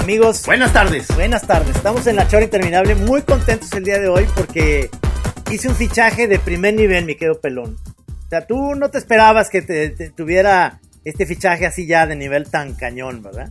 [0.00, 1.08] Amigos, Buenas tardes.
[1.14, 1.76] buenas tardes.
[1.76, 4.90] Estamos en la Chora Interminable, muy contentos el día de hoy porque
[5.50, 7.76] hice un fichaje de primer nivel, mi querido pelón.
[8.08, 12.16] O sea, tú no te esperabas que te, te tuviera este fichaje así ya de
[12.16, 13.50] nivel tan cañón, ¿verdad?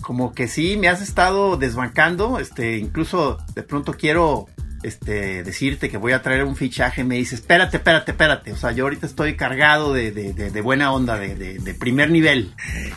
[0.00, 2.38] Como que sí, me has estado desbancando.
[2.38, 4.46] Este, incluso de pronto quiero
[4.82, 7.04] este, decirte que voy a traer un fichaje.
[7.04, 8.52] Me dice, espérate, espérate, espérate.
[8.52, 11.34] O sea, yo ahorita estoy cargado de, de- de- de buena onda, de,
[11.78, 12.54] primer nivel.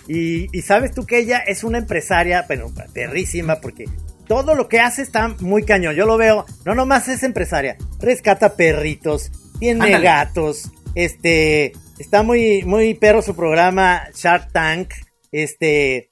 [0.07, 3.85] Y, y sabes tú que ella es una empresaria, pero perrísima, porque
[4.27, 5.95] todo lo que hace está muy cañón.
[5.95, 10.03] Yo lo veo, no nomás es empresaria, rescata perritos, tiene Ándale.
[10.03, 14.93] gatos, este, está muy, muy perro su programa Shark Tank,
[15.31, 16.07] este,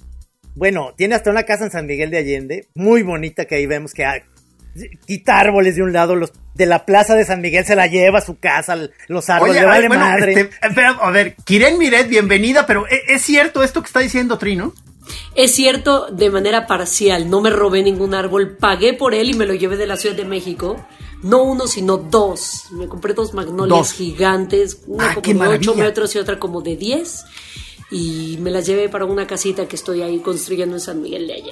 [0.56, 3.94] bueno, tiene hasta una casa en San Miguel de Allende, muy bonita que ahí vemos
[3.94, 4.22] que hay,
[5.06, 8.20] quita árboles de un lado, los de la plaza de San Miguel se la lleva
[8.20, 10.34] a su casa, los árboles, le a vale bueno, madre.
[10.34, 14.38] este, espera, a ver, Kiren Miret, bienvenida, pero ¿e- ¿es cierto esto que está diciendo
[14.38, 14.74] Trino?
[15.36, 19.46] Es cierto, de manera parcial, no me robé ningún árbol, pagué por él y me
[19.46, 20.86] lo llevé de la Ciudad de México.
[21.24, 22.66] No uno, sino dos.
[22.72, 23.92] Me compré dos magnolias Dos.
[23.94, 25.74] gigantes, una Ah, como de 8 maravilla.
[25.76, 27.26] metros y otra como de 10.
[27.92, 31.34] Y me las llevé para una casita que estoy ahí construyendo en San Miguel de
[31.34, 31.52] Allende.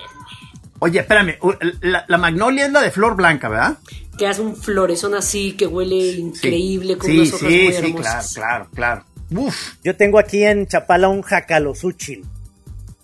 [0.80, 1.36] Oye, espérame,
[1.82, 3.78] la, la magnolia es la de flor blanca, ¿verdad?
[4.18, 7.80] Que hace un florezón así que huele increíble, con sí, unas hojas sí, muy sí,
[7.82, 8.34] claro, hermosas.
[8.34, 9.06] claro, claro.
[9.36, 12.26] Uf, Yo tengo aquí en Chapala un jacalosúchil,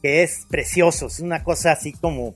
[0.01, 2.33] que es precioso, es una cosa así como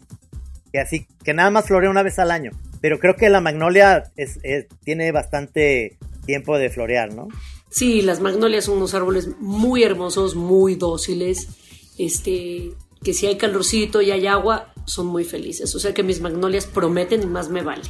[0.72, 4.12] que así que nada más florea una vez al año, pero creo que la magnolia
[4.16, 7.28] es, es- tiene bastante tiempo de florear, ¿no?
[7.72, 11.48] Sí, las magnolias son unos árboles muy hermosos, muy dóciles,
[11.98, 12.72] este,
[13.04, 15.74] que si hay calorcito y hay agua, son muy felices.
[15.76, 17.84] O sea que mis magnolias prometen y más me vale.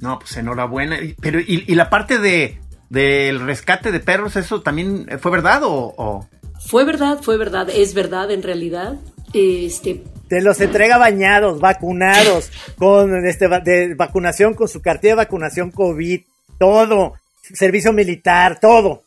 [0.00, 0.98] no, pues enhorabuena.
[1.20, 5.92] Pero, ¿y, y la parte de del rescate de perros, eso también fue verdad o...?
[5.96, 6.28] o-
[6.68, 8.94] Fue verdad, fue verdad, es verdad en realidad.
[9.32, 15.72] Este, Te los entrega bañados, vacunados, con este de vacunación, con su cartilla de vacunación
[15.72, 16.20] COVID,
[16.60, 17.14] todo,
[17.52, 19.02] servicio militar, todo.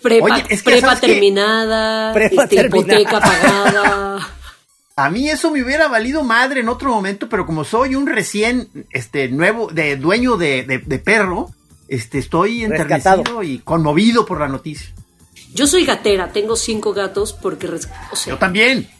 [0.00, 1.06] prepa, Oye, es que, prepa ¿sabes qué?
[1.08, 3.00] terminada, Prepa este, terminada.
[3.00, 4.28] hipoteca pagada.
[5.00, 8.68] A mí eso me hubiera valido madre en otro momento, pero como soy un recién
[8.90, 11.50] este nuevo de dueño de, de- de perro,
[11.86, 13.20] este estoy Rescatado.
[13.20, 14.92] enternecido y conmovido por la noticia.
[15.54, 18.90] Yo soy gatera, tengo cinco gatos porque, o sea, Yo también.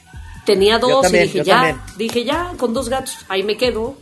[0.47, 1.81] tenía dos también, y dije ya, también.
[1.99, 3.97] dije ya, con dos gatos, ahí me quedo.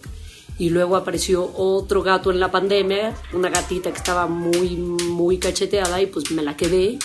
[0.58, 6.00] Y luego apareció otro gato en la pandemia, una gatita que estaba muy, muy cacheteada
[6.00, 6.98] y pues me la quedé.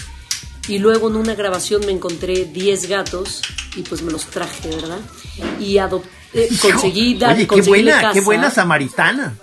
[0.72, 3.42] Y luego en una grabación me encontré 10 gatos
[3.76, 5.00] y pues me los traje, ¿verdad?
[5.60, 8.14] Y adopté, conseguí dar, Oye, qué buena, casa.
[8.14, 9.38] qué buena samaritana.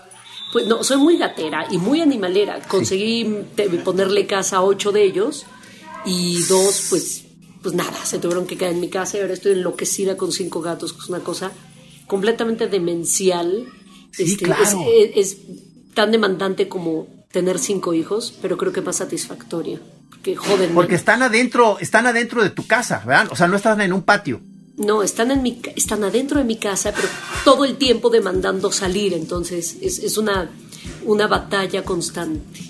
[0.52, 2.60] Pues no, soy muy gatera y muy animalera.
[2.66, 5.44] Conseguí te- ponerle casa a ocho de ellos
[6.06, 7.24] y dos, pues,
[7.62, 10.62] pues nada, se tuvieron que quedar en mi casa y ahora estoy enloquecida con cinco
[10.62, 11.52] gatos, que es una cosa
[12.06, 13.66] completamente demencial.
[14.12, 14.62] Sí, Este, claro.
[14.62, 15.36] es, es- es
[15.92, 19.80] tan demandante como tener cinco hijos, pero creo que más satisfactorio.
[20.10, 20.74] Porque joden.
[20.74, 23.28] Porque están adentro, están adentro de tu casa, ¿verdad?
[23.30, 24.40] O sea, no están en un patio.
[24.76, 27.08] No, están, en mi, están adentro de mi casa, pero
[27.44, 29.12] todo el tiempo demandando salir.
[29.14, 30.50] Entonces es, es una,
[31.04, 32.60] una batalla constante.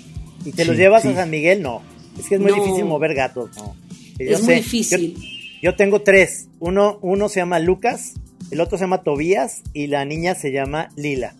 [0.43, 1.09] ¿Y te los llevas sí.
[1.09, 1.61] a San Miguel?
[1.61, 1.81] No.
[2.17, 2.63] Es que es muy No.
[2.63, 3.75] difícil mover gatos, no.
[4.17, 5.15] Yo Es muy difícil.
[5.61, 6.47] Yo, yo tengo tres.
[6.59, 8.13] Uno, uno se llama Lucas,
[8.51, 11.35] el otro se llama Tobías y la niña se llama Lila.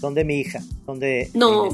[0.00, 0.62] Son de mi hija.
[0.86, 1.30] Son de.
[1.34, 1.68] No.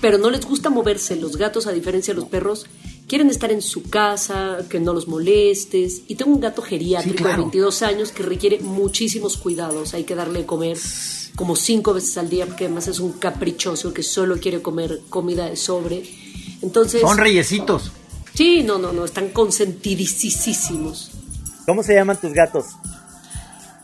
[0.00, 1.16] Pero no les gusta moverse.
[1.16, 2.66] Los gatos, a diferencia de los perros,
[3.08, 6.02] quieren estar en su casa, que no los molestes.
[6.08, 7.36] Y tengo un gato geriátrico Sí, claro.
[7.36, 9.94] de 22 años que requiere muchísimos cuidados.
[9.94, 10.76] Hay que darle de comer
[11.36, 15.46] como cinco veces al día, porque además es un caprichoso que solo quiere comer comida
[15.48, 16.02] de sobre.
[16.62, 17.92] Entonces, Son reyesitos.
[18.34, 21.10] sí, no, no, no, están consentidísimos.
[21.66, 22.64] ¿Cómo se llaman tus gatos?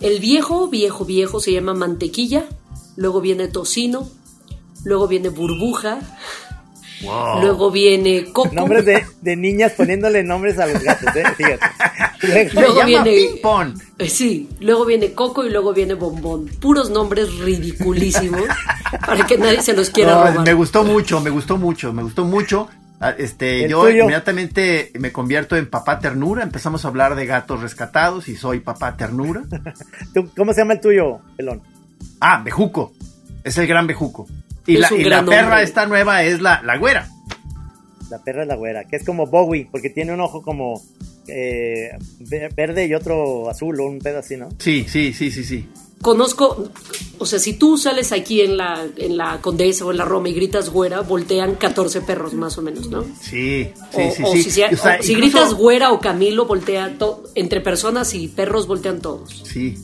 [0.01, 2.45] El viejo, viejo, viejo se llama mantequilla,
[2.97, 4.09] luego viene tocino,
[4.84, 5.99] luego viene burbuja,
[7.41, 8.50] luego viene coco.
[8.55, 11.25] Nombres de, de niñas poniéndole nombres a los gatos, ¿eh?
[11.37, 11.67] Fíjate.
[12.26, 13.79] Luego- Se Luego llama viene- ping pong.
[13.99, 16.47] Eh, Sí, luego viene Coco y luego viene Bombón.
[16.61, 18.43] Puros nombres ridiculísimos
[19.06, 20.41] para que nadie se los quiera No, robar.
[20.47, 22.69] me gustó mucho, me gustó mucho, me gustó mucho.
[23.00, 24.05] Ah, Este, ¿El yo tuyo?
[24.05, 26.43] inmediatamente me convierto en papá ternura.
[26.44, 29.43] Empezamos a hablar de gatos rescatados y soy papá ternura.
[30.14, 31.61] ¿Tú- ¿Cómo se llama el tuyo, pelón?
[32.20, 32.94] Ah, Bejuco.
[33.43, 34.26] Es el gran Bejuco.
[34.66, 35.62] Y Es la, y la perra hombre.
[35.62, 37.08] esta nueva es la, la güera.
[38.11, 40.81] La perra es la güera, que es como Bowie, porque tiene un ojo como
[41.26, 41.90] eh,
[42.20, 44.49] ve- verde y otro azul, o un pedo así, ¿no?
[44.58, 45.69] Sí, sí, sí, sí, sí.
[46.02, 46.69] Conozco,
[47.19, 50.28] o sea, si tú sales aquí en la, en la Condesa o en la Roma
[50.28, 53.05] y gritas güera, voltean 14 perros más o menos, ¿no?
[53.22, 54.43] Sí, sí, o, sí, o sí.
[54.43, 58.12] si, sea- O sea, o si incluso- gritas güera o Camilo, voltea to- entre personas
[58.14, 59.44] y perros voltean todos.
[59.50, 59.78] Sí.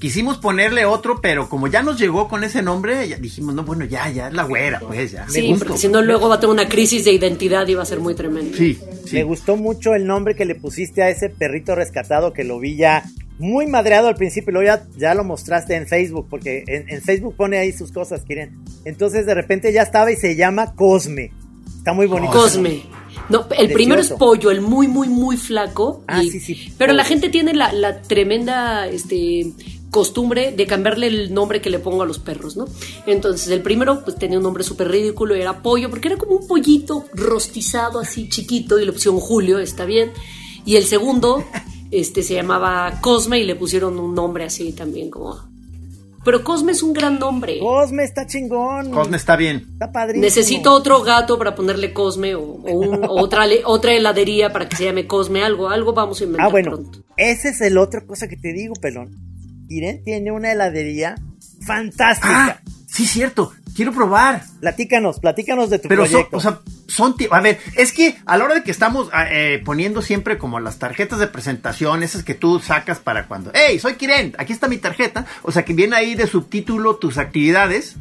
[0.00, 3.84] Quisimos ponerle otro, pero como ya nos llegó con ese nombre, ya dijimos, no, bueno,
[3.84, 5.28] ya, ya es la güera, pues ya.
[5.28, 7.86] Sí, porque si no luego va a tener una crisis de identidad y va a
[7.86, 8.56] ser muy tremendo.
[8.56, 9.16] Sí, sí.
[9.16, 12.76] Me gustó mucho el nombre que le pusiste a ese perrito rescatado que lo vi
[12.76, 13.04] ya
[13.38, 17.00] muy madreado al principio y luego ya, ya lo mostraste en Facebook, porque en, en
[17.02, 18.58] Facebook pone ahí sus cosas, quieren.
[18.84, 21.32] Entonces de repente ya estaba y se llama Cosme.
[21.78, 22.32] Está muy bonito.
[22.32, 22.82] Cosme.
[23.30, 26.04] No, el primero es pollo, el muy, muy, muy flaco.
[26.06, 29.46] Ah, y- sí, sí, Pero la gente tiene la, la tremenda este,
[29.90, 32.66] costumbre de cambiarle el nombre que le pongo a los perros, ¿no?
[33.06, 36.46] Entonces, el primero pues tenía un nombre súper ridículo, era pollo, porque era como un
[36.46, 40.12] pollito rostizado así chiquito y le pusieron Julio, está bien.
[40.64, 41.44] Y el segundo
[41.90, 45.48] este, se llamaba Cosme y le pusieron un nombre así también como...
[46.22, 47.58] Pero Cosme es un gran nombre.
[47.60, 48.90] Cosme está chingón.
[48.90, 49.66] Cosme está bien.
[49.72, 50.22] Está padrísimo.
[50.22, 54.76] Necesito otro gato para ponerle Cosme o, o un- o otra, otra heladería para que
[54.76, 56.98] se llame Cosme, algo, algo vamos a inventar Ah, bueno, pronto.
[57.16, 59.16] esa es el otra cosa que te digo, pelón.
[59.70, 61.14] Irene tiene una heladería
[61.64, 62.60] fantástica.
[62.64, 63.52] Ah, sí, cierto.
[63.74, 64.42] Quiero probar.
[64.60, 66.36] Platícanos, platícanos de tu Pero son, proyecto.
[66.36, 69.26] o sea, son, ti- a ver, es que a la hora de que estamos ah,
[69.30, 73.78] eh, poniendo siempre como las tarjetas de presentación, esas que tú sacas para cuando, hey,
[73.78, 77.94] soy Kiren, aquí está mi tarjeta, o sea, que viene ahí de subtítulo tus actividades,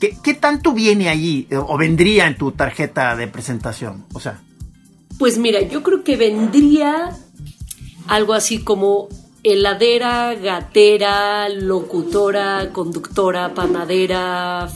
[0.00, 4.04] ¿qué, qué tanto viene allí eh, o vendría en tu tarjeta de presentación?
[4.14, 4.40] O sea,
[5.18, 7.10] Pues mira, yo creo que vendría
[8.08, 9.08] algo así como
[9.44, 14.68] heladera, gatera, locutora, conductora, panadera,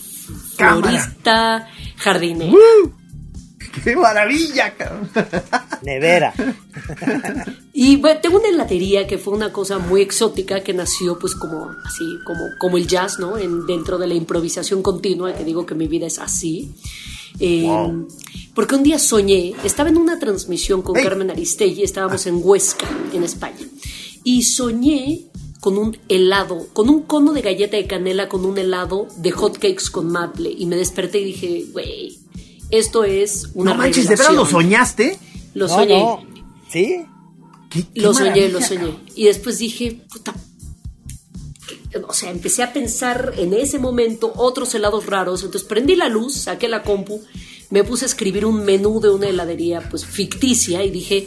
[0.56, 0.88] Cámara.
[0.91, 2.53] florista, jardinera.
[3.85, 4.75] ¡qué maravilla!
[4.76, 5.09] cabrón!
[5.82, 6.32] Nevera.
[7.81, 11.70] Y bueno, tengo una heladería que fue una cosa muy exótica que nació pues como
[11.85, 13.38] así, como, como el jazz, ¿no?
[13.38, 16.75] En, dentro de la improvisación continua, que digo que mi vida es así.
[17.38, 18.09] Eh, Wow.
[18.53, 21.05] Porque un día soñé, estaba en una transmisión con Hey.
[21.05, 23.65] Carmen Aristegui, estábamos en Huesca, en España,
[24.25, 25.25] y soñé
[25.61, 29.91] con un helado, con un cono de galleta de canela, con un helado de hotcakes
[29.91, 32.19] con maple, y me desperté y dije, güey,
[32.70, 34.62] esto es una No manches, ¿de verdad lo revelación".
[34.62, 35.19] soñaste?
[35.55, 35.99] Lo No, soñé.
[36.00, 36.20] no.
[36.70, 37.05] ¿Sí?
[37.70, 38.94] ¿Qué- qué Lo soñé, lo soñé.
[39.17, 40.35] Y después dije, puta.
[42.06, 45.43] O sea, empecé a pensar en ese momento otros helados raros.
[45.43, 47.20] Entonces prendí la luz, saqué la compu,
[47.70, 51.26] me puse a escribir un menú de una heladería pues ficticia y dije,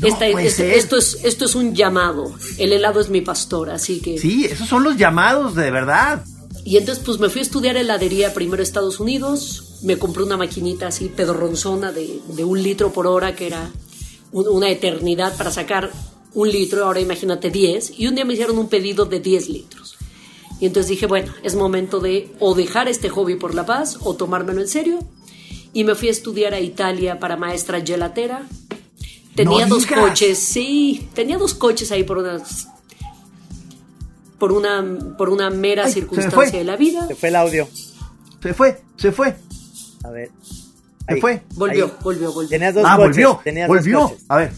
[0.00, 2.32] No esta, este- esto, es, esto es un llamado.
[2.58, 4.18] El helado es mi pastor, así que...
[4.18, 6.24] Sí, esos son los llamados de verdad.
[6.64, 10.36] Y entonces pues me fui a estudiar heladería primero a Estados Unidos, me compré una
[10.38, 13.70] maquinita así pedorronzona de, de un litro por hora que era
[14.32, 15.90] un- una eternidad para sacar
[16.32, 19.96] un litro, ahora imagínate 10, y un día me hicieron un pedido de 10 litros.
[20.60, 24.14] Y entonces dije, bueno, es momento de o dejar este hobby por la paz o
[24.14, 24.98] tomármelo en serio.
[25.72, 28.46] Y me fui a estudiar a Italia para maestra gelatera.
[29.34, 30.00] Tenía No dos digas.
[30.00, 32.68] coches, sí, tenía dos coches ahí por unas
[34.38, 34.84] por una
[35.16, 37.06] por una mera Ay, se me circunstancia de la vida.
[37.06, 37.68] Se fue el audio.
[38.42, 39.36] Se fue, se fue,
[40.04, 40.30] A ver.
[41.08, 41.20] se Ahí.
[41.20, 41.42] fue.
[41.54, 41.92] Volvió, Ahí.
[42.02, 42.48] volvió, volvió.
[42.50, 43.08] Tenías dos ah, coches.
[43.10, 44.00] volvió, tenías dos volvió.
[44.08, 44.24] coches.
[44.28, 44.52] A ver,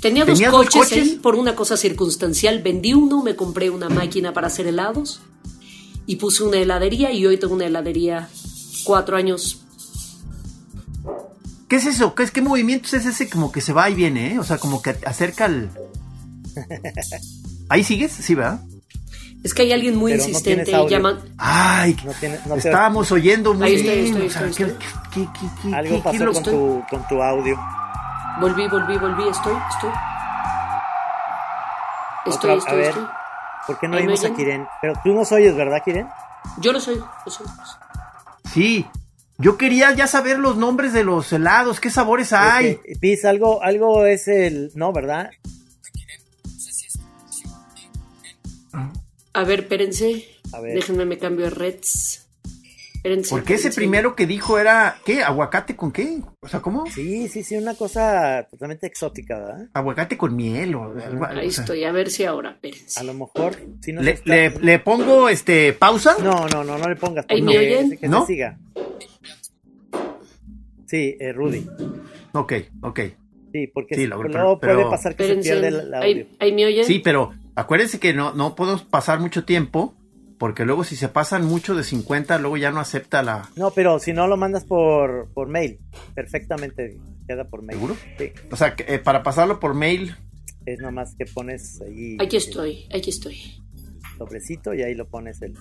[0.00, 1.08] Tenía dos ¿Tenías dos coches, coches?
[1.22, 2.62] por una cosa circunstancial.
[2.62, 5.20] Vendí uno, me compré una máquina para hacer helados
[6.06, 8.28] y puse una heladería y hoy tengo una heladería
[8.84, 9.60] cuatro años.
[11.68, 12.14] ¿Qué es eso?
[12.14, 14.38] ¿Qué, es, ¿Qué movimiento es ese como que se va y viene, eh?
[14.38, 15.70] O sea, como que acerca al...
[17.68, 18.12] ¿Ahí sigues?
[18.12, 18.60] Sí, ¿verdad?
[19.44, 20.88] Es que hay alguien muy Pero no insistente audio.
[20.88, 21.18] y llaman.
[21.38, 24.06] Ay, No tiene- no te- estábamos oyendo muy bien.
[24.06, 24.88] estoy, o sea, estoy, ¿qué- estoy.
[25.12, 27.56] qué- qué- qué- Algo pasó con tu, con tu audio.
[28.40, 29.90] Volví, volví, volví, estoy, estoy.
[32.26, 32.88] Estoy, Otra- a estoy, ver.
[32.88, 33.04] estoy.
[33.66, 34.34] ¿Por qué no oímos a.
[34.34, 34.66] Kiren?
[34.80, 36.08] Pero tú nos oyes, ¿verdad, Kiren?
[36.58, 37.46] Yo lo soy, lo soy.
[38.52, 38.86] Sí,
[39.38, 42.78] yo quería ya saber los nombres de los helados, qué sabores hay.
[42.84, 44.72] Este, Piz, algo, algo es el.
[44.74, 45.30] No, ¿verdad?
[49.32, 50.26] A ver, espérense.
[50.52, 50.74] A ver.
[50.74, 52.27] Déjenme me cambio de reds.
[53.30, 55.22] Porque ese primero que dijo era, ¿qué?
[55.22, 56.18] ¿Aguacate con qué?
[56.40, 56.86] O sea, ¿cómo?
[56.86, 59.68] Sí, sí, sí, una cosa totalmente exótica, ¿verdad?
[59.72, 61.24] Aguacate con miel o algo.
[61.26, 61.62] Ahí o sea.
[61.64, 62.98] estoy, a ver si ahora, espérense.
[63.00, 63.56] A lo mejor.
[63.80, 66.16] Si nos Le, está- le- le pongo este pausa.
[66.22, 67.24] No, no, no, no le pongas.
[67.28, 67.90] Ahí porque me oyen.
[67.90, 68.26] Que se ¿No?
[68.26, 68.58] siga.
[70.86, 71.66] Sí, eh, Rudy.
[72.32, 72.52] Ok,
[72.82, 73.00] ok.
[73.52, 75.48] Sí, porque Sí, si- lo- luego pero- puede pasar que Espérense.
[75.48, 76.06] se pierde el, el audio.
[76.06, 76.84] Ahí, ahí me oyen.
[76.84, 79.94] Sí, pero acuérdense que no, no podemos pasar mucho tiempo,
[80.38, 83.48] porque luego si se pasan mucho de 50, luego ya no acepta la...
[83.56, 85.80] No, pero si no lo mandas por, por mail,
[86.14, 87.78] perfectamente queda por mail.
[87.78, 87.96] ¿Seguro?
[88.18, 90.16] Sí, O sea, que, eh, para pasarlo por mail,
[90.64, 93.62] es nomás que pones ahí Aquí el estoy, aquí estoy.
[94.16, 95.54] sobrecito y ahí lo pones el.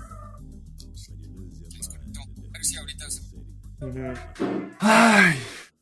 [3.80, 4.14] Ujú.
[4.80, 5.38] ay,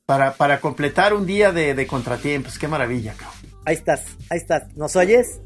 [0.05, 3.39] para, para completar un día de, de contratiempos, qué maravilla, cabrón.
[3.65, 4.75] Ahí estás, ahí estás.
[4.75, 5.39] ¿Nos oyes?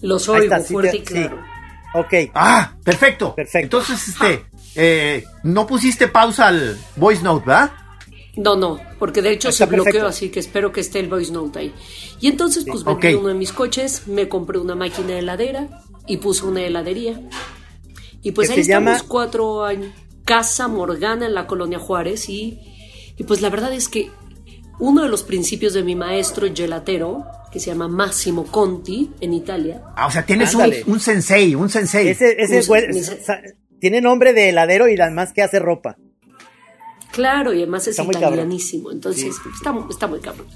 [0.00, 1.36] Los oigo sí fuerte te- y claro.
[1.36, 1.50] sí.
[1.94, 2.12] Ok.
[2.34, 3.34] Ah, perfecto.
[3.34, 3.78] Perfecto.
[3.78, 7.72] Entonces, este, eh, no pusiste pausa al voice note, ¿verdad?
[8.36, 10.08] No, no, porque de hecho Está se bloqueó, perfecto.
[10.08, 11.74] así que espero que esté el voice note ahí.
[12.20, 15.68] Y entonces, pues vendí uno de mis coches, me compré una máquina de heladera
[16.08, 17.20] y puse una heladería.
[18.22, 19.92] Y pues ahí se llama- estamos cuatro años.
[20.24, 22.28] Casa Morgana en la colonia Juárez.
[22.28, 22.58] Y,
[23.16, 24.10] y pues la verdad es que
[24.78, 29.82] uno de los principios de mi maestro gelatero, que se llama Massimo Conti en Italia,
[29.96, 32.08] Ah, o sea, tienes un, un sensei, un sensei.
[32.08, 32.62] Ese, ese
[33.24, 33.40] sa-
[33.80, 35.96] tiene nombre de heladero y además que hace ropa.
[37.12, 37.96] Claro, y además es
[38.30, 40.46] italianísimo, entonces está, está muy cabrón.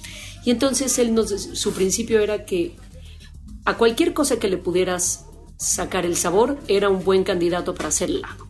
[0.45, 2.75] Y entonces él nos, su principio era que
[3.65, 8.11] a cualquier cosa que le pudieras sacar el sabor era un buen candidato para hacer
[8.11, 8.49] helado.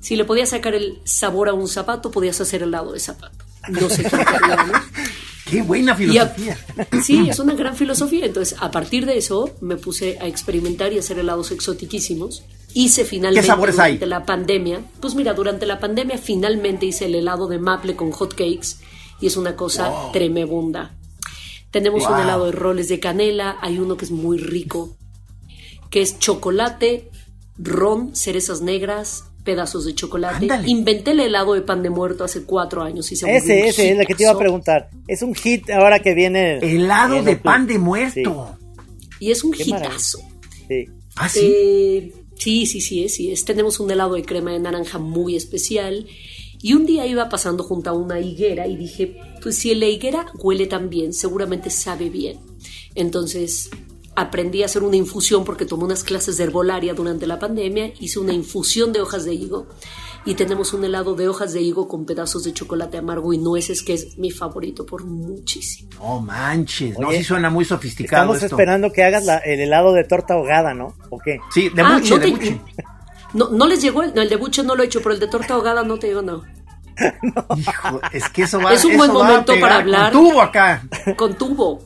[0.00, 3.44] Si le podías sacar el sabor a un zapato, podías hacer helado de zapato.
[3.68, 4.04] No sé
[5.50, 6.58] qué buena a- filosofía.
[7.02, 8.26] sí, es una gran filosofía.
[8.26, 12.44] Entonces, a partir de eso, me puse a experimentar y hacer helados exotiquísimos.
[12.74, 13.92] Hice finalmente ¿Qué sabores hay?
[13.94, 14.80] durante la pandemia.
[15.00, 18.76] Pues mira, durante la pandemia finalmente hice el helado de maple con hot cakes
[19.20, 20.94] y es una cosa tremebunda.
[21.70, 22.22] Tenemos un Wow.
[22.22, 24.96] helado de roles de canela, hay uno que es muy rico,
[25.90, 27.10] que es chocolate,
[27.58, 30.44] ron, cerezas negras, pedazos de chocolate.
[30.44, 30.68] Ándale.
[30.68, 33.68] Inventé el helado de pan de muerto hace cuatro años y se volvió un Ese,
[33.68, 34.90] ese es el que te iba a preguntar.
[35.08, 36.58] Es un hit ahora que viene.
[36.58, 38.58] Helado de pan de muerto.
[39.18, 40.18] Y es un Qué hitazo.
[40.68, 40.86] Sí.
[41.14, 41.40] Ah, sí.
[41.42, 43.46] Eh, sí, sí, sí, es, sí es.
[43.46, 46.06] Tenemos un helado de crema de naranja muy especial.
[46.60, 50.26] Y un día iba pasando junto a una higuera y dije, pues si la higuera
[50.34, 52.40] huele tan bien, seguramente sabe bien.
[52.94, 53.70] Entonces
[54.16, 58.18] aprendí a hacer una infusión porque tomé unas clases de herbolaria durante la pandemia, hice
[58.18, 59.66] una infusión de hojas de higo
[60.24, 63.82] y tenemos un helado de hojas de higo con pedazos de chocolate amargo y nueces
[63.82, 65.90] que es mi favorito por muchísimo.
[66.00, 68.56] No manches, no, Oye, sí suena muy sofisticado Estamos esto.
[68.56, 70.94] esperando que hagas la- el helado de torta ahogada, ¿no?
[71.10, 71.38] ¿O qué?
[71.54, 72.60] Sí, de Ah, buche, no de te- buche.
[73.34, 75.20] No, no les llegó el, no, el de buche no lo he hecho, pero el
[75.20, 76.42] de torta ahogada no te llegó, no.
[77.56, 80.12] Hijo, es que eso va Es un buen momento para con hablar.
[80.12, 80.82] tubo acá.
[81.16, 81.82] Con tubo.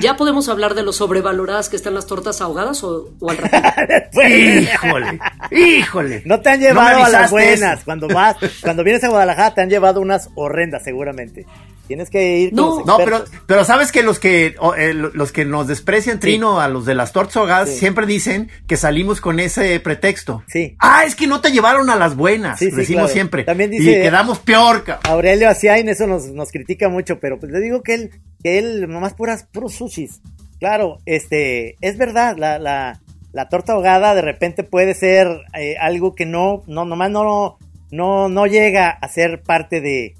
[0.00, 4.22] ¿Ya podemos hablar de lo sobrevaloradas que están las tortas ahogadas o, o al ratito?
[4.28, 5.18] Híjole,
[5.50, 6.22] híjole.
[6.24, 7.74] No te han llevado a las buenas.
[7.76, 7.84] eso.
[7.84, 11.46] Cuando vas, cuando vienes a Guadalajara te han llevado unas horrendas seguramente.
[11.86, 12.76] Tienes que ir con No.
[12.78, 16.58] los No, pero, pero sabes que los que o, eh, los que nos desprecian Trino
[16.60, 17.76] a los de las tortas ahogadas Sí.
[17.78, 20.42] siempre dicen que salimos con ese pretexto.
[20.48, 20.76] Sí.
[20.78, 23.12] Ah, es que no te llevaron a las buenas, Sí, sí, decimos claro.
[23.12, 23.44] siempre.
[23.44, 25.12] También dice- y quedamos peor, cabrón.
[25.12, 28.10] Aurelio Asiain eso nos, nos critica mucho, pero pues le digo que él,
[28.44, 30.20] que él nomás puras, puros sushis.
[30.60, 33.00] Claro, este, es verdad, la, la,
[33.32, 35.26] la torta ahogada de repente puede ser
[35.58, 37.58] eh, algo que no, no, nomás no,
[37.90, 40.14] no, no llega a ser parte de,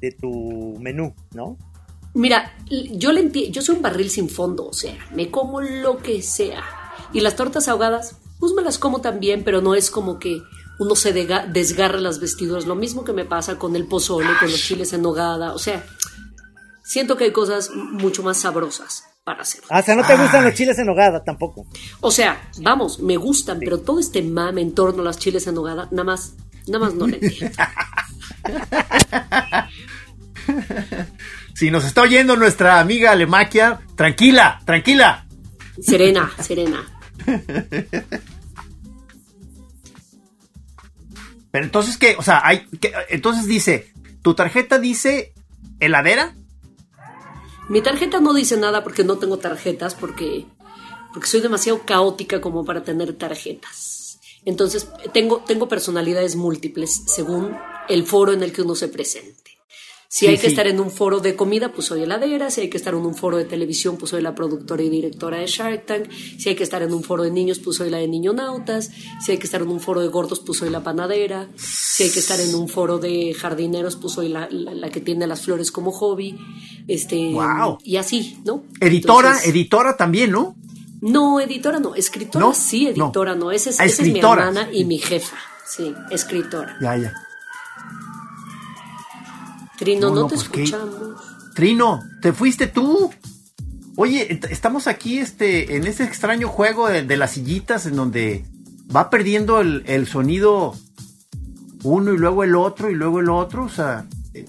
[0.00, 1.58] de tu menú, ¿no?
[2.14, 2.54] Mira,
[2.92, 6.64] yo le yo soy un barril sin fondo, o sea, me como lo que sea.
[7.12, 10.40] Y las tortas ahogadas, pues me las como también, pero no es como que
[10.78, 12.66] uno se desgarra las vestiduras.
[12.66, 15.54] Lo mismo que me pasa con el pozole, con los chiles en nogada.
[15.54, 15.84] O sea,
[16.86, 19.60] siento que hay cosas mucho más sabrosas para hacer.
[19.68, 21.66] Ah, o sea, no te gustan los chiles en hogada tampoco.
[22.00, 25.56] O sea, vamos, me gustan, pero todo este mame en torno a las chiles en
[25.56, 26.34] nogada, nada más,
[26.68, 27.56] nada más no le entiendo.
[31.54, 35.26] Si nos está oyendo nuestra amiga Alemaquia, tranquila, tranquila.
[35.82, 36.86] Serena, serena.
[41.50, 45.32] Pero entonces qué, o sea, hay que- entonces dice, tu tarjeta dice
[45.80, 46.34] heladera?
[47.68, 50.46] Mi tarjeta no dice nada porque no tengo tarjetas, porque,
[51.12, 54.20] porque soy demasiado caótica como para tener tarjetas.
[54.44, 57.56] Entonces, tengo, tengo personalidades múltiples según
[57.88, 59.45] el foro en el que uno se presente.
[60.08, 60.46] Si Sí, hay que sí.
[60.48, 62.50] estar en un foro de comida, pues soy heladera.
[62.50, 65.38] Si hay que estar en un foro de televisión, pues soy la productora y directora
[65.38, 66.10] de Shark Tank.
[66.10, 68.90] Si hay que estar en un foro de niños, pues soy la de niñonautas.
[69.24, 71.48] Si hay que estar en un foro de gordos, pues soy la panadera.
[71.56, 75.00] Si hay que estar en un foro de jardineros, pues soy la, la- la que
[75.00, 76.38] tiene las flores como hobby.
[76.86, 77.78] Este, Guau.
[77.82, 78.62] Y así, ¿no?
[78.80, 80.54] Editora, Entonces, editora también, ¿no?
[81.00, 81.94] No, editora no.
[81.94, 82.54] Escritora ¿No?
[82.54, 83.50] sí, editora no.
[83.50, 85.36] Esa es, esa es mi hermana y mi jefa.
[85.68, 86.76] Sí, escritora.
[86.80, 87.12] Ya, ya.
[89.78, 90.62] Trino, No, no, no, te pues, ¿qué?
[90.64, 91.20] escuchamos.
[91.54, 93.10] Trino, te fuiste tú.
[93.96, 98.44] Oye, est- estamos aquí este, en este extraño juego de, de las sillitas en donde
[98.94, 100.74] va perdiendo el, el sonido
[101.82, 103.64] uno y luego el otro y luego el otro.
[103.64, 104.44] O sea, eh,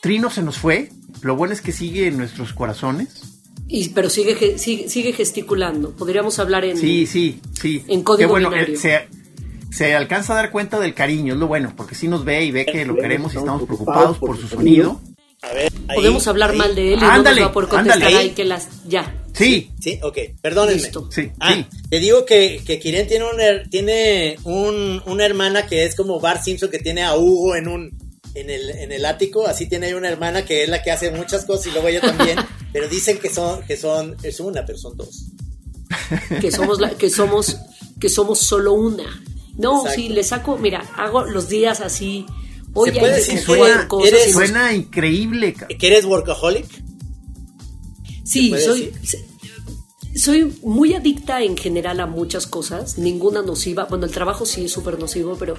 [0.00, 0.90] Trino se nos fue.
[1.22, 3.22] Lo bueno es que sigue en nuestros corazones.
[3.68, 5.90] Y, pero sigue, sigue, sigue gesticulando.
[5.90, 6.76] Podríamos hablar en.
[6.76, 7.84] Sí, sí, sí.
[7.88, 8.74] En código Qué bueno, binario.
[8.74, 9.08] eh, se,
[9.76, 12.50] se alcanza a dar cuenta del cariño, es lo bueno, porque sí nos ve y
[12.50, 15.00] ve que lo queremos y estamos preocupados por su sonido.
[15.94, 18.16] Podemos hablar mal de él y Ándale, no nos va a poder contestar ándale.
[18.16, 18.68] ahí que las.
[18.88, 19.22] Ya.
[19.34, 19.70] Sí.
[19.80, 20.80] Sí, ok, perdónenme.
[20.82, 21.08] Listo.
[21.12, 21.66] Sí, Ah, sí.
[21.90, 26.42] te digo que, que Kiren tiene, un, tiene un, una hermana que es como Bart
[26.42, 30.08] Simpson que tiene a Hugo en un en el, en el ático, así tiene una
[30.08, 32.38] hermana que es la que hace muchas cosas y luego ella también,
[32.72, 35.26] pero dicen que son, que son, es una, pero son dos.
[36.40, 37.56] que somos la, que somos
[38.00, 39.22] que somos solo una.
[39.56, 40.00] No, Exacto.
[40.00, 42.26] sí, le saco, mira, hago los días así.
[42.74, 45.54] Oye, puede hay decir Suena, cosas eres- suena increíble.
[45.54, 46.66] ca- ¿Que eres workaholic?
[48.24, 48.92] Sí, puede soy
[50.14, 53.84] soy muy adicta en general a muchas cosas, ninguna nociva.
[53.84, 55.56] Bueno, el trabajo sí es súper nocivo, pero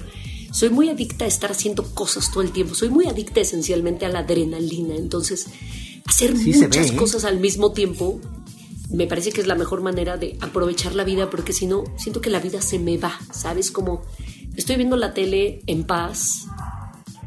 [0.52, 2.74] soy muy adicta a estar haciendo cosas todo el tiempo.
[2.74, 4.96] Soy muy adicta esencialmente a la adrenalina.
[4.96, 5.46] Entonces,
[6.06, 6.96] hacer Sí se muchas ve, ¿eh?
[6.98, 8.20] cosas al mismo tiempo
[8.90, 12.20] me parece que es la mejor manera de aprovechar la vida, porque si no, siento
[12.20, 13.70] que la vida se me va, ¿sabes?
[13.70, 14.02] Como
[14.56, 16.46] estoy viendo la tele en paz,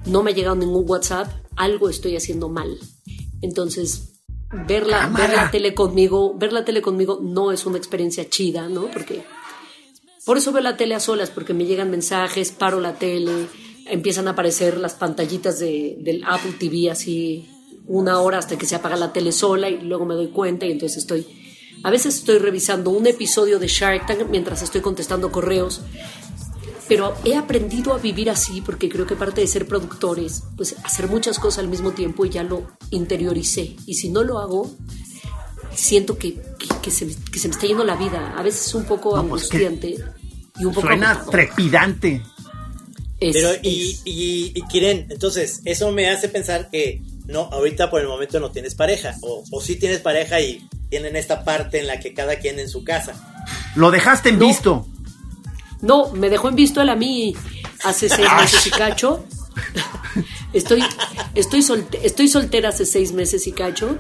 [0.06, 2.80] no me ha llegado ningún WhatsApp, algo estoy haciendo mal.
[3.42, 4.14] Entonces,
[4.68, 5.28] ver la, Cámara.
[5.28, 8.88] ver la tele conmigo, ver la tele conmigo no es una experiencia chida, ¿no?
[8.88, 9.24] Porque
[10.26, 13.48] por eso veo la tele a solas, porque me llegan mensajes, paro la tele,
[13.88, 17.48] empiezan a aparecer las pantallitas de, del Apple TV así
[17.88, 20.72] una hora hasta que se apaga la tele sola y luego me doy cuenta y
[20.72, 21.41] entonces estoy...
[21.84, 25.82] A veces estoy revisando un episodio de Shark Tank mientras estoy contestando correos,
[26.88, 31.08] pero he aprendido a vivir así porque creo que parte de ser productores, pues hacer
[31.08, 33.76] muchas cosas al mismo tiempo y ya lo interioricé.
[33.86, 34.70] Y si no lo hago,
[35.74, 38.36] siento que, que, que se, me- que se me está yendo la vida.
[38.38, 39.96] A veces es un poco No, pues, angustiante
[40.60, 41.32] y un poco Suena agotador.
[41.32, 42.22] trepidante.
[43.20, 47.90] Es- Pero, es- y, y, y Kiren, entonces, eso me hace pensar que no, ahorita
[47.90, 51.80] por el momento no tienes pareja, o, o sí tienes pareja y tienen esta parte
[51.80, 53.14] en la que cada quien en su casa.
[53.76, 54.46] Lo dejaste en No.
[54.46, 54.86] visto.
[55.82, 57.34] No, me dejó en visto él a mí
[57.84, 59.24] hace seis meses y cacho.
[60.54, 60.84] Estoy,
[61.34, 63.98] estoy, solte- estoy soltera hace seis meses y cacho.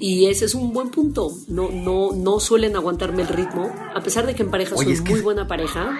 [0.00, 1.30] Y ese es un buen punto.
[1.48, 3.72] No, no, no suelen aguantarme el ritmo.
[3.94, 5.96] A pesar de que en pareja Oye, soy es que- muy buena pareja.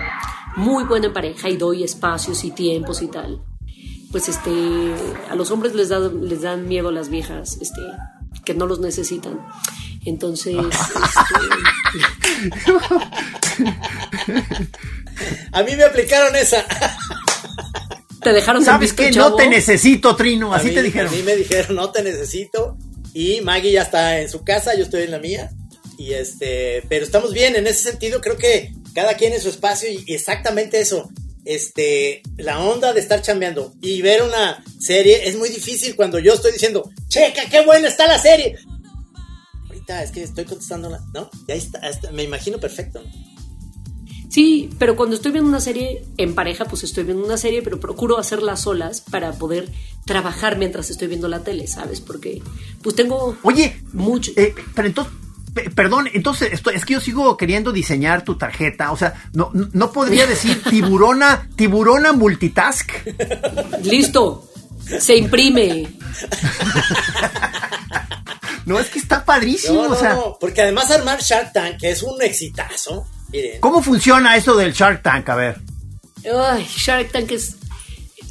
[0.57, 3.41] Muy buena en pareja y doy espacios y tiempos y tal.
[4.11, 4.51] Pues este,
[5.31, 7.81] a los hombres les, da, les dan miedo las viejas, este,
[8.49, 9.39] que no los necesitan.
[10.07, 10.99] Entonces, este,
[15.53, 16.65] A mí me aplicaron esa.
[18.23, 19.11] te dejaron ¿Sabes visto, qué?
[19.11, 19.31] chavo?
[19.31, 20.55] No te necesito, Trino.
[20.55, 21.13] Así mí- te dijeron.
[21.13, 22.77] A mí me dijeron, no te necesito.
[23.13, 25.51] Y Maggie ya está en su casa, yo estoy en la mía.
[25.99, 28.21] Y este, pero estamos bien en ese sentido.
[28.21, 31.11] Creo que cada quien en su espacio y exactamente eso.
[31.51, 36.35] Este, la onda de estar chambeando y ver una serie es muy difícil cuando yo
[36.35, 38.59] estoy diciendo, checa, qué buena está la serie.
[39.67, 41.31] Ahorita es que estoy contestándola, ¿no?
[41.47, 43.03] Ya está, está- me imagino perfecto.
[44.29, 47.81] Sí, pero cuando estoy viendo una serie en pareja, pues estoy viendo una serie, pero
[47.81, 49.71] procuro hacerla solas para poder
[50.05, 52.03] trabajar mientras estoy viendo la tele, ¿sabes?
[52.03, 52.43] Porque
[52.83, 54.33] pues tengo Oye, mucho...
[54.37, 55.15] eh, pero entonces,
[55.75, 58.93] perdón, entonces esto, es que yo sigo queriendo diseñar tu tarjeta.
[58.93, 62.91] O sea, no, no- podría decir tiburona, tiburona multitask.
[63.83, 64.49] Listo,
[64.99, 65.89] se imprime.
[68.67, 69.83] No, es que está padrísimo.
[69.83, 73.61] No, no, o sea, no, porque además armar Shark Tank, es un exitazo, miren.
[73.61, 75.29] ¿cómo funciona eso del Shark Tank?
[75.31, 75.61] A ver.
[76.35, 77.57] Ay, Shark Tank es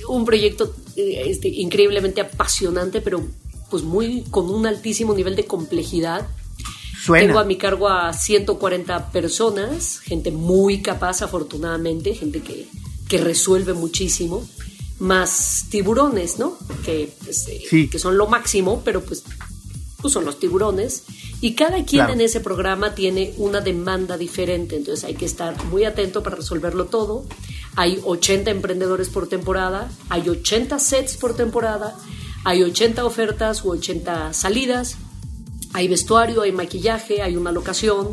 [0.07, 3.25] un proyecto eh, este, increíblemente apasionante, pero
[3.71, 6.27] pues muy con un altísimo nivel de complejidad.
[7.05, 7.27] Suena.
[7.27, 12.67] Tengo a mi cargo a 140 personas, gente muy capaz, afortunadamente, gente que,
[13.07, 14.47] que resuelve muchísimo,
[14.99, 16.57] más tiburones, ¿no?
[16.83, 17.87] Que, pues, eh, Sí.
[17.87, 19.23] que son lo máximo, pero pues,
[20.01, 21.03] pues son los tiburones.
[21.39, 22.13] Y cada quien Claro.
[22.13, 26.85] en ese programa tiene una demanda diferente, entonces hay que estar muy atento para resolverlo
[26.85, 27.25] todo.
[27.75, 31.95] Hay 80 emprendedores por temporada, hay 80 sets por temporada,
[32.43, 34.97] hay 80 ofertas u 80 salidas.
[35.73, 38.09] Hay vestuario, hay maquillaje, hay una locación.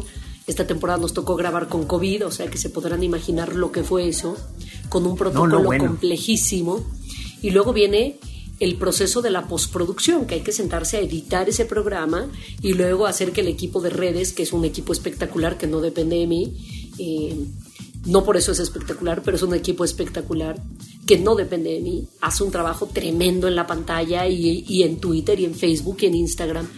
[0.46, 3.82] Esta temporada nos tocó grabar con COVID, o sea que se podrán imaginar lo que
[3.82, 4.36] fue eso,
[4.88, 5.86] con un protocolo bueno.
[5.86, 6.84] complejísimo.
[7.40, 8.18] Y luego viene
[8.60, 12.30] el proceso de la postproducción, que hay que sentarse a editar ese programa
[12.62, 15.80] y luego hacer que el equipo de redes, que es un equipo espectacular que no
[15.80, 17.36] depende de mí, eh,
[18.06, 20.62] no por eso es espectacular, pero es un equipo espectacular
[21.06, 24.98] que no depende de mí, hace un trabajo tremendo en la pantalla y, y en
[24.98, 26.68] Twitter y en Facebook y en Instagram.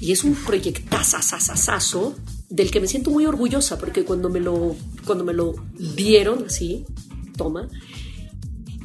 [0.00, 2.14] Y es un proyectazazazazo
[2.48, 5.54] del que me siento muy orgullosa porque cuando me lo, cuando me lo
[5.94, 6.84] dieron así,
[7.36, 7.68] toma,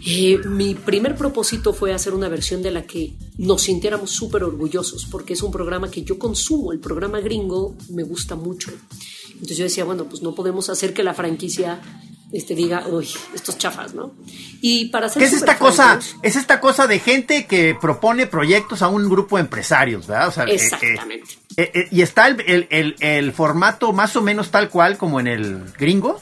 [0.04, 5.06] eh, mi primer propósito fue hacer una versión de la que nos sintiéramos súper orgullosos,
[5.06, 8.72] porque es un programa que yo consumo, el programa gringo me gusta mucho.
[9.34, 11.82] Entonces yo decía, bueno, pues no podemos hacer que la franquicia
[12.32, 14.14] este, diga, uy, estos chafas, ¿no?
[14.62, 16.00] Y para ser ¿Qué es esta cosa?
[16.22, 20.30] Es esta cosa de gente que propone proyectos a un grupo de empresarios, ¿verdad?
[20.30, 21.32] O sea, eh, eh, Exactamente.
[21.58, 25.28] Eh, eh, ¿Y está el, el, el, formato más o menos tal cual como en
[25.28, 26.22] el gringo?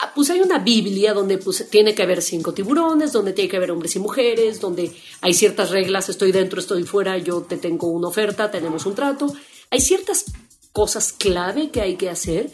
[0.00, 3.56] Ah, pues hay una Biblia donde pues, tiene que haber cinco tiburones, donde tiene que
[3.56, 7.88] haber hombres y mujeres, donde hay ciertas reglas, estoy dentro, estoy fuera, yo te tengo
[7.88, 9.32] una oferta, tenemos un trato.
[9.70, 10.26] Hay ciertas
[10.72, 12.50] cosas clave que hay que hacer,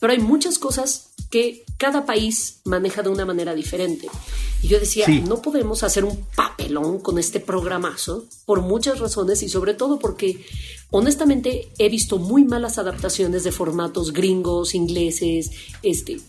[0.00, 4.08] pero hay muchas cosas que cada país maneja de una manera diferente.
[4.62, 9.48] Y yo decía, no podemos hacer un papelón con este programazo por muchas razones y
[9.48, 10.46] sobre todo porque
[10.92, 15.50] honestamente he visto muy malas adaptaciones de formatos gringos, ingleses,
[15.82, 16.20] este,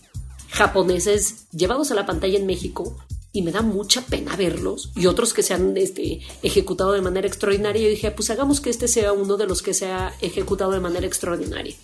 [0.50, 2.96] japoneses llevados a la pantalla en México
[3.30, 7.28] y me da mucha pena verlos y otros que se han este, ejecutado de manera
[7.28, 7.86] extraordinaria.
[7.86, 10.80] Y dije, pues hagamos que este sea uno de los que se ha ejecutado de
[10.80, 11.76] manera extraordinaria.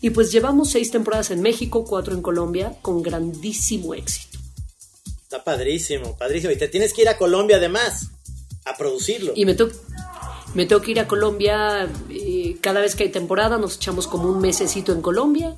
[0.00, 4.38] Y pues llevamos seis temporadas en México, cuatro en Colombia, con grandísimo éxito.
[5.22, 6.52] Está padrísimo, padrísimo.
[6.52, 8.10] Y te tienes que ir a Colombia además,
[8.64, 9.32] a producirlo.
[9.34, 9.56] Y me,
[10.54, 14.28] me tengo que ir a Colombia eh, cada vez que hay temporada, nos echamos como
[14.28, 15.56] un mesecito en Colombia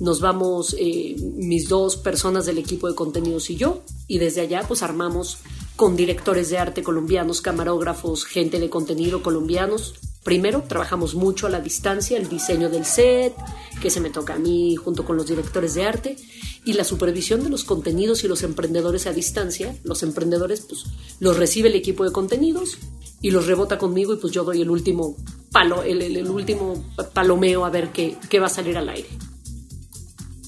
[0.00, 4.62] nos vamos eh, mis dos personas del equipo de contenidos y yo, y desde allá
[4.66, 5.38] pues armamos
[5.74, 9.94] con directores de arte colombianos, camarógrafos, gente de contenido colombianos.
[10.26, 13.32] Primero trabajamos mucho a la distancia, el diseño del set,
[13.80, 16.16] que se me toca a mí junto con los directores de arte,
[16.64, 19.76] y la supervisión de los contenidos y los emprendedores a distancia.
[19.84, 20.82] Los emprendedores pues
[21.20, 22.76] los recibe el equipo de contenidos
[23.22, 25.16] y los rebota conmigo y pues yo doy el último
[25.52, 26.84] palo, el, último
[27.14, 29.08] palomeo a ver qué, qué va a salir al aire.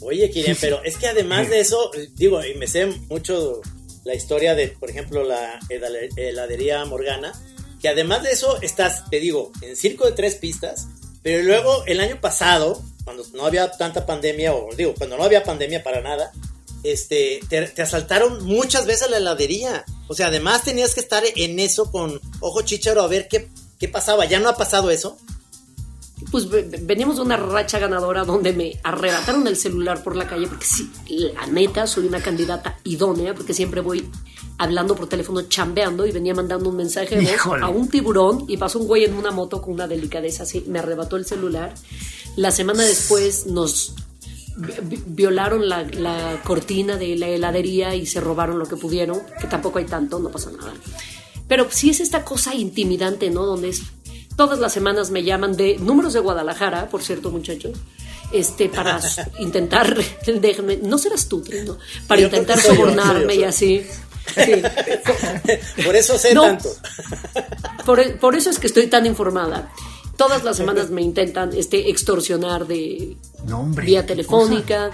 [0.01, 3.61] Oye, Kirian, pero es que además de eso, digo, y me sé mucho
[4.05, 7.33] la historia de, por ejemplo, la heladería Morgana,
[7.81, 10.87] que además de eso estás, te digo, en circo de tres pistas,
[11.23, 15.45] pero luego el año pasado, cuando no había tanta pandemia, o digo, cuando no había
[15.45, 16.33] pandemia para nada,
[16.83, 19.85] este, te, asaltaron muchas veces la heladería.
[20.07, 23.89] O sea, además tenías que estar en eso con ojo chicharo a ver qué, qué
[23.89, 24.25] pasaba.
[24.25, 25.19] ¿Ya no ha pasado eso?
[26.31, 30.67] Pues veníamos de una racha ganadora donde me arrebataron el celular por la calle, porque
[30.67, 34.09] sí, la neta, soy una candidata idónea, porque siempre voy
[34.59, 38.57] hablando por teléfono, chambeando, y venía mandando un mensaje de voz a un tiburón, y
[38.57, 41.75] pasó un güey en una moto con una delicadeza así, me arrebató el celular.
[42.37, 43.95] La semana después nos
[45.07, 49.79] violaron la, la cortina de la heladería y se robaron lo que pudieron, que tampoco
[49.79, 50.75] hay tanto, no pasa nada.
[51.47, 53.47] Pero sí es esta cosa intimidante, ¿no?
[53.47, 53.83] Donde es
[54.39, 57.77] Todas las semanas me llaman de números de Guadalajara, por cierto, muchachos,
[58.31, 59.01] este, para
[59.41, 61.77] intentar, déjame, no serás tú, ¿no?
[62.07, 63.85] Para intentar sobornarme y así.
[65.85, 66.69] por eso sé tanto.
[67.85, 69.73] Por, eso es que estoy tan informada.
[70.17, 73.17] Todas las semanas me intentan este, extorsionar de
[73.83, 74.93] vía telefónica.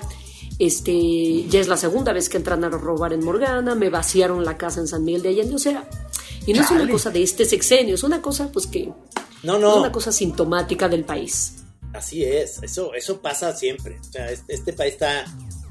[0.59, 4.57] Este, ya es la segunda vez que entran a robar en Morgana, me vaciaron la
[4.57, 5.87] casa en San Miguel de Allende, o sea,
[6.47, 8.93] y no es una cosa de este sexenio, es una cosa pues que
[9.45, 9.73] no, no.
[9.73, 11.55] Es una cosa sintomática del país.
[11.93, 13.99] Así es, eso, eso pasa siempre.
[14.01, 15.25] O sea, este, país está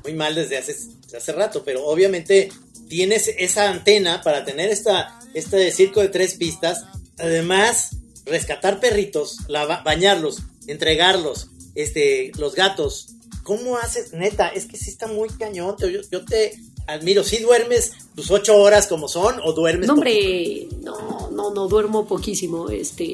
[0.04, 0.76] muy mal desde hace,
[1.16, 2.50] hace rato, pero obviamente
[2.88, 6.86] tienes esa antena para tener esta, este circo de tres pistas.
[7.18, 9.38] Además, rescatar perritos,
[9.84, 13.10] bañarlos, entregarlos, este, los gatos.
[13.44, 14.14] ¿Cómo haces?
[14.14, 15.76] Neta, es que sí está muy cañón.
[15.80, 16.58] Yo, yo te
[16.88, 17.24] admiro.
[17.24, 19.88] ¿Sí duermes tus ocho horas como son o duermes?
[19.88, 22.70] No, hombre, no, no, no, duermo poquísimo.
[22.70, 23.14] Este,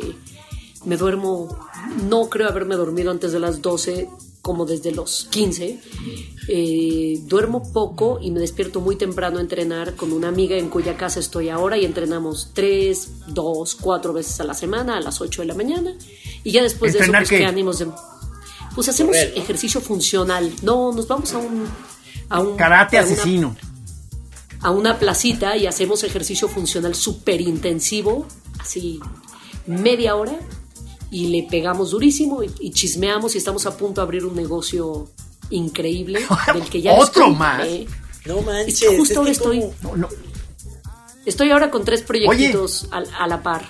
[0.86, 1.58] me duermo,
[2.08, 4.10] no creo haberme dormido antes de las 12
[4.42, 5.80] como desde los 15.
[6.48, 10.98] Eh, duermo poco y me despierto muy temprano a entrenar con una amiga en cuya
[10.98, 15.42] casa estoy ahora y entrenamos 3, 2, 4 veces a la semana a las 8
[15.42, 15.94] de la mañana.
[16.44, 17.88] Y ya después de eso, pues qué, ánimos de...
[18.74, 20.52] Pues hacemos ejercicio funcional.
[20.62, 21.68] No, nos vamos a un...
[22.30, 23.56] A un Karate asesino.
[24.62, 28.28] a una placita y hacemos ejercicio funcional súper intensivo,
[28.60, 29.00] así
[29.66, 30.40] media hora
[31.12, 35.10] y le pegamos durísimo y, chismeamos y estamos a punto de abrir un negocio
[35.50, 36.22] increíble
[36.54, 37.68] del que ya otro más
[38.26, 39.64] no manches justo ahora estoy
[41.26, 43.66] estoy ahora con tres proyectitos a, la par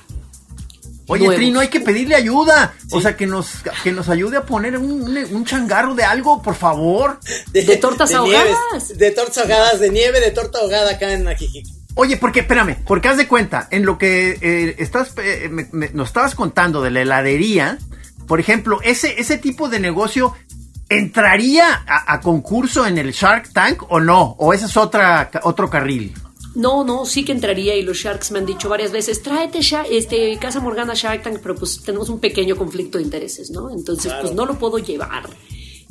[1.11, 2.75] Oye, Trino, hay que pedirle ayuda.
[2.91, 3.47] O sea, que nos,
[3.83, 7.19] que nos ayude a poner un, un changarro de algo, por favor.
[7.51, 8.95] De, tortas ahogadas.
[8.95, 11.65] de tortas ahogadas, de nieve, de torta ahogada acá en Ajijic.
[11.95, 15.49] Oye, porque, espérame, porque haz de cuenta, en lo que eh, estás, eh,
[15.93, 17.77] nos estabas contando de la heladería,
[18.27, 20.33] por ejemplo, ese, ese tipo de negocio
[20.87, 26.13] entraría a, concurso en el Shark Tank o no, o ese es otra, otro carril.
[26.55, 29.59] No, no, sí que entraría y los Sharks me han dicho varias veces, tráete
[29.91, 33.69] este, Casa Morgana Shark Tank, pero pues tenemos un pequeño conflicto de intereses, ¿no?
[33.69, 35.29] Entonces, pues no lo puedo llevar.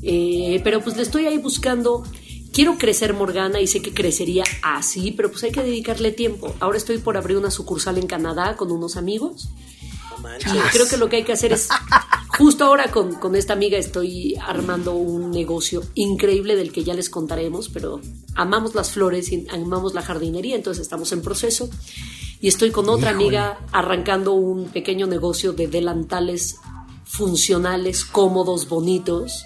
[0.03, 2.05] Eh, pero pues le estoy ahí buscando
[2.53, 6.55] quiero crecer Morgana y sé que crecería así, pero pues hay que dedicarle tiempo.
[6.61, 9.49] Ahora estoy por abrir una sucursal en Canadá con unos amigos.
[10.41, 11.69] y creo que lo que hay que hacer es
[12.37, 17.11] justo ahora con, con, esta amiga estoy armando un negocio increíble del que ya les
[17.11, 18.01] contaremos, pero
[18.35, 21.69] amamos las flores y amamos la jardinería, entonces estamos en proceso.
[22.41, 26.57] Y estoy con otra amiga arrancando un pequeño negocio de delantales
[27.05, 29.45] funcionales, cómodos, bonitos,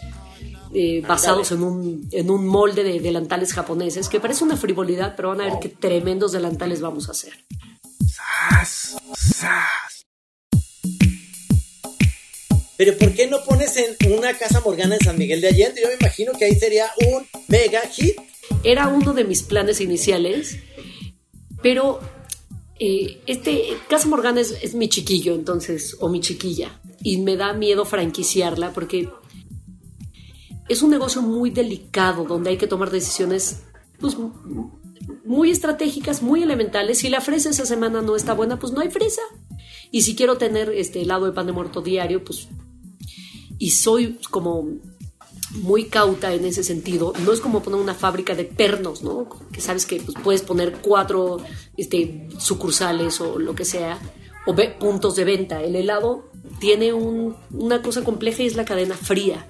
[0.74, 5.28] eh, basados en un, en un molde de delantales japoneses, que parece una frivolidad, pero
[5.28, 7.32] van a ver qué tremendos delantales vamos a hacer.
[8.06, 8.96] ¡Sas!
[9.14, 10.06] ¡Sas!
[12.76, 15.82] Pero ¿por qué no pones en una casa Morgana en San Miguel de Allende?
[15.82, 18.16] Yo me imagino que ahí sería un mega hit.
[18.64, 20.56] Era uno de mis planes iniciales,
[21.62, 22.00] pero
[22.80, 27.52] eh, este Casa Morgana es, es, mi chiquillo, entonces, o mi chiquilla, y me da
[27.52, 29.08] miedo franquiciarla porque
[30.68, 33.62] es un negocio muy delicado donde hay que tomar decisiones
[33.98, 34.16] pues,
[35.24, 36.98] muy estratégicas, muy elementales.
[36.98, 39.22] Si la fresa esa semana no está buena, pues no hay fresa.
[39.90, 42.48] Y si quiero tener este helado de pan de muerto diario, pues
[43.58, 44.66] y soy como
[45.52, 47.12] muy cauta en ese sentido.
[47.24, 49.28] No es como poner una fábrica de pernos, ¿no?
[49.52, 51.38] Que sabes que pues, puedes poner cuatro
[51.76, 54.00] este, sucursales o lo que sea,
[54.46, 55.62] o puntos de venta.
[55.62, 59.46] El helado tiene una cosa compleja y es la cadena fría.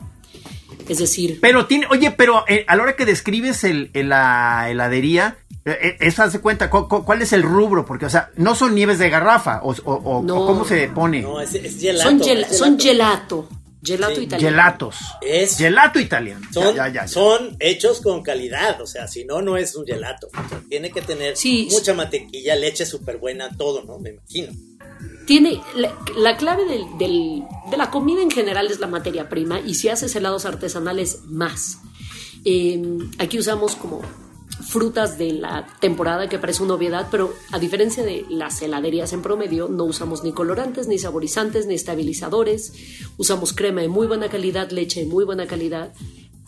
[0.88, 1.38] Es decir.
[1.40, 6.22] Pero tiene, oye, pero eh, a la hora que describes el, la heladería, eh, eso
[6.22, 7.84] hace cuenta, ¿cuál, es el rubro?
[7.84, 9.74] Porque, o sea, no son nieves de garrafa, o,
[10.26, 11.22] cómo se pone.
[11.22, 13.48] No, es, gelato, son, son gelato.
[13.84, 14.50] Gelato italiano.
[14.50, 14.96] Gelatos.
[15.20, 16.46] Es, gelato italiano.
[17.06, 20.28] Son, hechos con calidad, o sea, si no, no es un gelato.
[20.68, 21.34] tiene que tener
[21.70, 23.98] mucha mantequilla, leche súper buena, todo, ¿no?
[23.98, 24.52] Me imagino.
[25.26, 30.14] Tiene, la, clave de la comida en general es la materia prima y si haces
[30.14, 31.78] helados artesanales, más.
[32.44, 34.02] Em, aquí usamos como
[34.60, 39.22] frutas de la temporada que parece una obviedad, pero a diferencia de las heladerías en
[39.22, 42.72] promedio, no usamos ni colorantes, ni saborizantes, ni estabilizadores.
[43.16, 45.92] Usamos crema de muy buena calidad, leche de muy buena calidad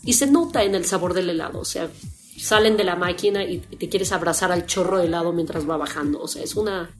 [0.03, 1.89] y se nota en el sabor del helado, o sea,
[2.37, 6.21] salen de la máquina y te quieres abrazar al chorro de helado mientras va bajando,
[6.21, 6.91] o sea, es una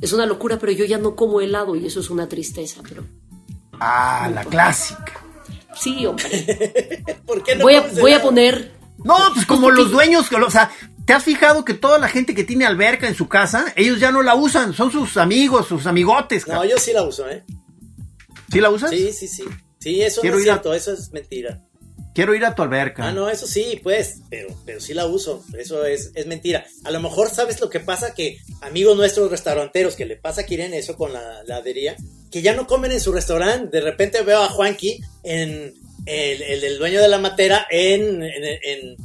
[0.00, 3.04] es una locura, pero yo ya no como helado y eso es una tristeza, pero
[3.80, 5.24] Ah, la clásica.
[5.74, 7.02] Sí, hombre.
[7.26, 8.72] ¿Por qué no voy a, voy a poner
[9.04, 10.70] no, pues como los dueños, o sea,
[11.04, 14.12] ¿te has fijado que toda la gente que tiene alberca en su casa, ellos ya
[14.12, 16.46] no la usan, son sus amigos, sus amigotes?
[16.46, 17.44] No, yo sí la uso, ¿eh?
[18.50, 18.90] ¿Sí la usas?
[18.90, 19.44] Sí, sí, sí.
[19.78, 21.62] Sí, eso no es cierto, eso es mentira.
[22.12, 23.06] Quiero ir a tu alberca.
[23.06, 25.44] Ah, no, eso sí, pues, pero, pero sí la uso.
[25.56, 26.66] Eso es, es mentira.
[26.84, 30.44] A lo mejor sabes lo que pasa que amigos nuestros restauranteros que le pasa a
[30.44, 31.96] Kiren eso con la ladería,
[32.30, 33.76] que ya no comen en su restaurante.
[33.76, 35.72] De repente veo a Juanqui en,
[36.10, 38.96] el, el, dueño de la matera en, en,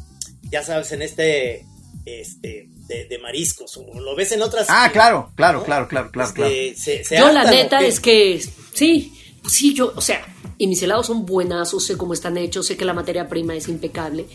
[0.43, 1.65] ya sabes, en este,
[2.05, 4.67] este, de, mariscos, lo ves en otras.
[4.69, 9.13] Ah, claro, claro, claro, claro, claro, yo la neta es que, sí,
[9.47, 10.25] sí, yo, o sea,
[10.57, 13.67] y mis helados son buenazos, sé cómo están hechos, sé que la materia prima es
[13.67, 14.25] impecable,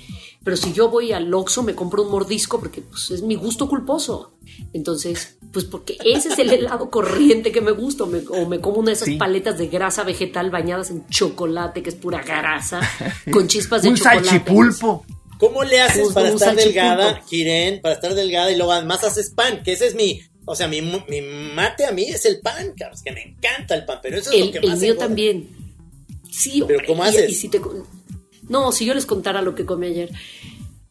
[0.42, 3.68] pero si yo voy al Oxxo me compro un mordisco porque pues, es mi gusto
[3.68, 4.33] culposo.
[4.72, 8.90] Entonces, pues porque ese es el helado corriente que me gusta, o me como una
[8.90, 12.81] de esas paletas de grasa vegetal bañadas en chocolate, que es pura grasa,
[13.33, 14.29] con chispas de un chocolate.
[14.29, 15.05] Salchipulpo.
[15.38, 17.81] ¿Cómo le haces para estar delgada, Kiren?
[17.81, 20.83] Para estar delgada y luego además haces pan, que ese es mi, o sea, mi,
[20.83, 21.20] mi
[21.55, 24.46] mate a mí es el pan, cabrón, que me encanta el pan, pero eso es
[24.46, 25.48] lo que más El mío también.
[26.31, 27.42] Sí, pero ¿cómo haces?
[28.50, 30.10] No, si yo les contara lo que comí ayer.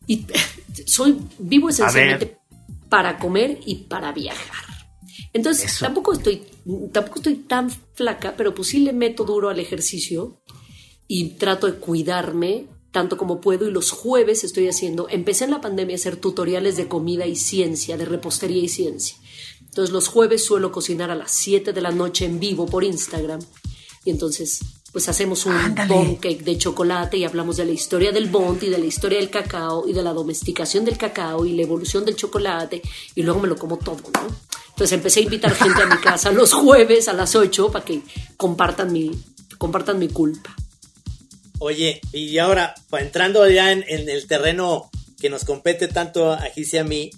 [0.07, 0.25] Y
[0.85, 2.39] soy vivo esencialmente
[2.89, 4.65] para comer y para viajar.
[5.31, 6.41] Entonces, tampoco estoy,
[6.91, 10.41] tampoco estoy tan flaca, pero pues sí le meto duro al ejercicio
[11.07, 15.61] y trato de cuidarme tanto como puedo y los jueves estoy haciendo, empecé en la
[15.61, 19.15] pandemia a hacer tutoriales de comida y ciencia, de repostería y ciencia.
[19.61, 23.41] Entonces los jueves suelo cocinar a las 7 de la noche en vivo por Instagram
[24.05, 26.17] y entonces pues hacemos un Ándale.
[26.19, 29.29] cake de chocolate y hablamos de la historia del bond y de la historia del
[29.29, 32.81] cacao y de la domesticación del cacao y la evolución del chocolate
[33.15, 34.27] y luego me lo como todo, ¿no?
[34.69, 38.01] Entonces empecé a invitar gente a mi casa los jueves a las 8 para que
[38.37, 39.11] compartan mi,
[39.57, 40.55] compartan mi culpa.
[41.59, 46.77] Oye, y ahora, entrando ya en, el terreno que nos compete tanto a Gis y
[46.77, 47.11] a mí,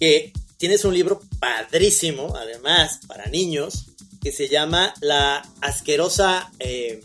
[0.00, 3.86] que tienes un libro padrísimo, además, para niños,
[4.22, 6.50] que se llama La asquerosa.
[6.58, 7.02] Eh,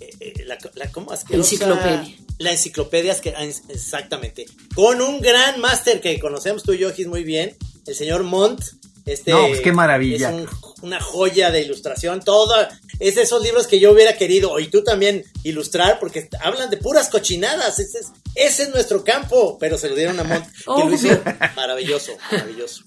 [0.00, 1.12] eh, eh, la, ¿Cómo?
[1.12, 1.54] Asquerosa.
[1.54, 2.16] Enciclopedia.
[2.38, 4.46] La enciclopedia, ah, exactamente.
[4.74, 7.56] Con un gran máster que conocemos tú y yo, Gis, muy bien,
[7.86, 8.62] el señor Montt.
[9.04, 10.30] Este, no, pues qué maravilla.
[10.30, 10.48] Es
[10.82, 12.20] una joya de ilustración.
[12.20, 12.54] Todo,
[13.00, 16.76] es de esos libros que yo hubiera querido, y tú también, ilustrar, porque hablan de
[16.76, 17.78] puras cochinadas.
[17.80, 21.08] Ese es, ese es nuestro campo, pero se lo dieron a Montt, que lo hizo
[21.56, 22.84] maravilloso, maravilloso.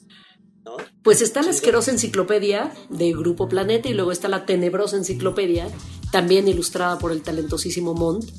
[1.04, 5.68] Pues está la asquerosa enciclopedia de Grupo Planeta y luego está la tenebrosa enciclopedia,
[6.12, 8.30] también ilustrada por el talentosísimo Mont.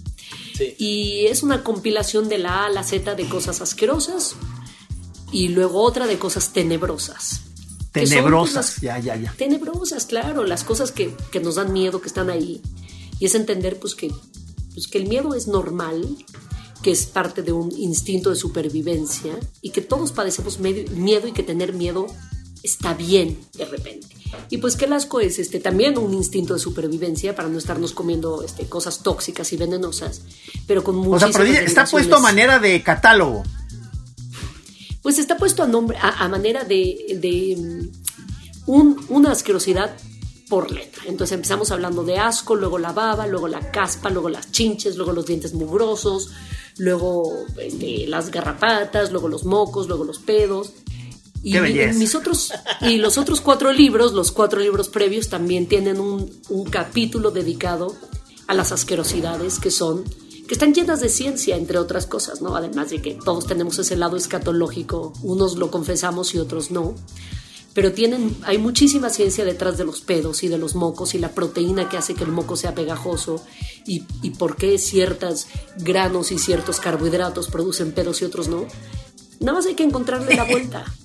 [0.79, 4.37] Y es una compilación de la A a la Z de cosas asquerosas
[5.33, 7.41] y luego otra de cosas tenebrosas.
[7.93, 9.35] Pues, tenebrosas, ya, ya, ya.
[9.37, 12.63] Tenebrosas, claro, las cosas que, que, nos dan miedo, que están ahí.
[13.19, 14.11] Y es entender pues que,
[14.73, 16.17] pues, que el miedo es normal,
[16.83, 21.43] que es parte de un instinto de supervivencia y que todos padecemos miedo y que
[21.43, 22.07] tener miedo
[22.63, 24.07] está bien de repente.
[24.51, 27.93] Y pues que el asco es este, también un instinto de supervivencia para no estarnos
[27.93, 30.23] comiendo este, cosas tóxicas y venenosas,
[30.67, 33.43] pero con muchísimas O sea, pero está puesto a manera de catálogo.
[35.03, 39.97] Pues está puesto a, nombre, a, manera de, de mm, un, una asquerosidad
[40.49, 41.05] por letra.
[41.07, 45.13] Entonces empezamos hablando de asco, luego la baba, luego la caspa, luego las chinches, luego
[45.13, 46.31] los dientes mugrosos,
[46.77, 50.73] luego este, las garrapatas, luego los mocos, luego los pedos.
[51.43, 52.53] Y mis otros
[52.83, 57.97] y los otros cuatro libros, los cuatro libros previos también tienen un, un capítulo dedicado
[58.47, 60.05] a las asquerosidades que son
[60.47, 62.57] que están llenas de ciencia, entre otras cosas, ¿no?
[62.57, 66.95] Además de que todos tenemos ese lado escatológico, unos lo confesamos y otros no.
[67.75, 71.31] Pero tienen, hay muchísima ciencia detrás de los pedos y de los mocos y la
[71.31, 73.43] proteína que hace que el moco sea pegajoso
[73.87, 75.47] y, y por qué ciertos
[75.79, 78.67] granos y ciertos carbohidratos producen pedos y otros no.
[79.41, 80.85] Nada más hay que encontrarle la vuelta.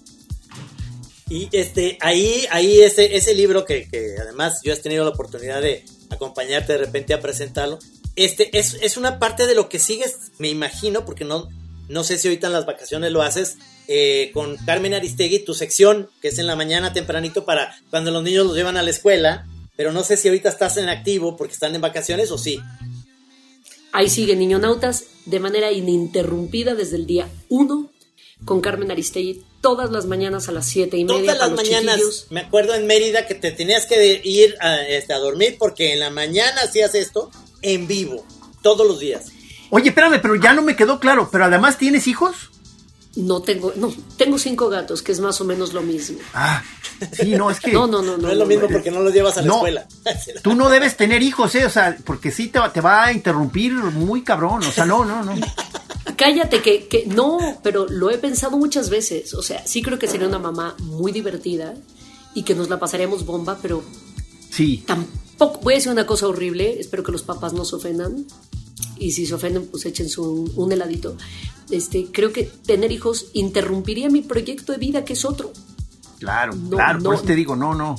[1.29, 5.61] Y este, ahí, ahí ese, ese libro que, que, además yo has tenido la oportunidad
[5.61, 7.79] de acompañarte de repente a presentarlo,
[8.15, 11.49] este es, es, una parte de lo que sigues, me imagino, porque no,
[11.87, 16.09] no sé si ahorita en las vacaciones lo haces, eh, con Carmen Aristegui, tu sección,
[16.21, 19.47] que es en la mañana tempranito para cuando los niños los llevan a la escuela,
[19.75, 22.59] pero no sé si ahorita estás en activo porque están en vacaciones o sí.
[23.93, 27.91] Ahí sigue Niño Nautas de manera ininterrumpida desde el día 1
[28.45, 31.33] con Carmen Aristegui todas las mañanas a las siete y media.
[31.33, 35.19] Todas las mañanas, me acuerdo en Mérida que te tenías que ir a, este, a
[35.19, 38.25] dormir porque en la mañana hacías esto en vivo,
[38.61, 39.31] todos los días.
[39.69, 42.51] Oye, espérame, pero ya no me quedó claro, pero además tienes hijos?
[43.17, 46.19] No tengo, no, tengo cinco gatos, que es más o menos lo mismo.
[46.35, 46.63] Ah,
[47.13, 47.71] sí, no, es que...
[47.73, 48.23] no, no, no, no.
[48.23, 49.87] No es lo mismo porque no los llevas a la escuela.
[50.43, 51.65] tú no debes tener hijos, ¿eh?
[51.65, 55.23] O sea, porque sí te, te va a interrumpir muy cabrón, o sea, no, no,
[55.23, 55.33] no.
[56.15, 59.33] Cállate, que, que no, pero lo he pensado muchas veces.
[59.33, 61.73] O sea, sí creo que sería una mamá muy divertida
[62.35, 63.83] y que nos la pasaríamos bomba, pero.
[64.51, 64.83] Sí.
[64.85, 65.59] Tampoco.
[65.63, 68.25] Voy a decir una cosa horrible, espero que los papás no se ofendan.
[68.99, 71.15] Y si se ofenden, pues échense un, un heladito.
[71.69, 75.51] Este, creo que tener hijos interrumpiría mi proyecto de vida, que es otro.
[76.19, 77.95] Claro, claro, por eso te digo, no, no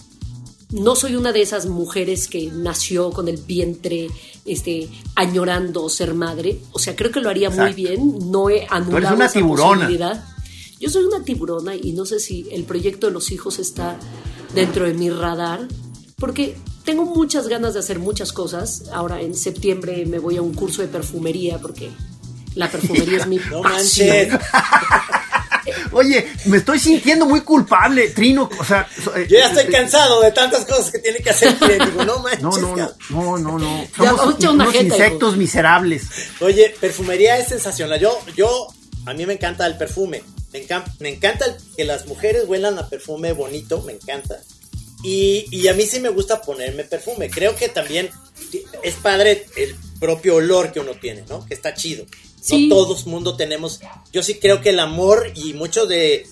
[0.71, 4.09] no soy una de esas mujeres que nació con el vientre
[4.45, 6.61] este, añorando ser madre.
[6.73, 8.31] O sea, creo que lo haría muy bien.
[8.31, 10.25] No he anulado una esa posibilidad.
[10.79, 13.99] Yo soy una tiburona y no sé si el proyecto de los hijos está
[14.55, 15.67] dentro de mi radar,
[16.19, 18.85] porque tengo muchas ganas de hacer muchas cosas.
[18.93, 21.91] Ahora en septiembre me voy a un curso de perfumería porque
[22.55, 24.39] la perfumería es mi pasión.
[25.93, 28.49] Oye, me estoy sintiendo muy culpable, Trino.
[28.59, 32.05] O sea, eh, yo ya estoy cansado de tantas cosas que tiene que hacer Digo,
[32.05, 32.43] no manches.
[32.43, 33.87] No, no, no, no, no.
[33.97, 36.05] Somos unos insectos miserables.
[36.41, 38.01] Oye, perfumería es sensacional.
[38.01, 38.69] Yo, yo,
[39.07, 40.23] a mí me encanta el perfume.
[40.53, 41.45] Me, encanta, me encanta
[41.77, 44.41] que las mujeres huelan a perfume bonito, me encanta.
[45.03, 47.31] Y, y, a mí sí me gusta ponerme perfume.
[47.31, 48.11] Creo que también
[48.83, 51.47] es padre el propio olor que uno tiene, ¿no?
[51.47, 52.05] Que está chido.
[52.51, 53.81] No todos mundo tenemos.
[54.13, 56.27] Yo sí creo que el amor y mucho de,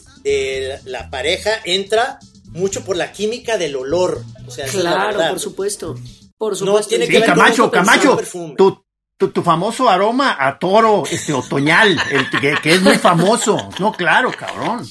[0.84, 4.24] la pareja entra mucho por la química del olor.
[4.46, 5.94] O sea, claro, por supuesto.
[6.38, 6.82] Por supuesto.
[6.82, 8.18] No tiene que ver Camacho, Camacho,
[8.56, 8.85] tu,
[9.18, 13.70] tu, famoso aroma a toro este otoñal, el que, es muy famoso.
[13.78, 14.86] No, claro, cabrón.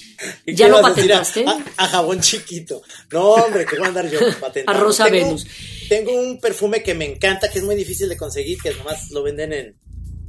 [0.48, 1.46] ¿Ya lo patentaste?
[1.78, 2.82] A, jabón chiquito.
[3.12, 4.80] No, hombre, que voy a andar yo patentando.
[4.80, 5.46] A Rosa Venus.
[5.88, 9.22] Tengo un perfume que me encanta, que es muy difícil de conseguir, que nomás lo
[9.22, 9.76] venden en,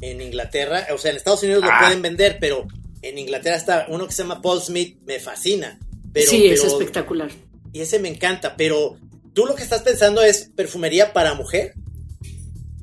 [0.02, 1.78] en Inglaterra, o sea, en Estados Unidos lo ah.
[1.80, 2.66] pueden vender, pero
[3.00, 5.78] en Inglaterra está uno que se llama Paul Smith, me fascina.
[6.12, 7.30] Pero, sí, es espectacular.
[7.72, 8.98] Y ese me encanta, pero
[9.32, 11.74] ¿tú lo que estás pensando es perfumería para mujer?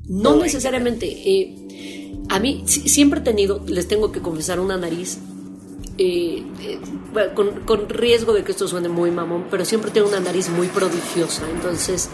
[0.08, 1.06] No, necesariamente.
[1.06, 5.18] Eh, a mí siempre he tenido, les tengo que confesar, una nariz
[5.98, 6.80] eh, eh,
[7.34, 10.68] con, con, riesgo de que esto suene muy mamón, pero siempre tengo una nariz muy
[10.68, 11.48] prodigiosa.
[11.50, 12.08] Entonces,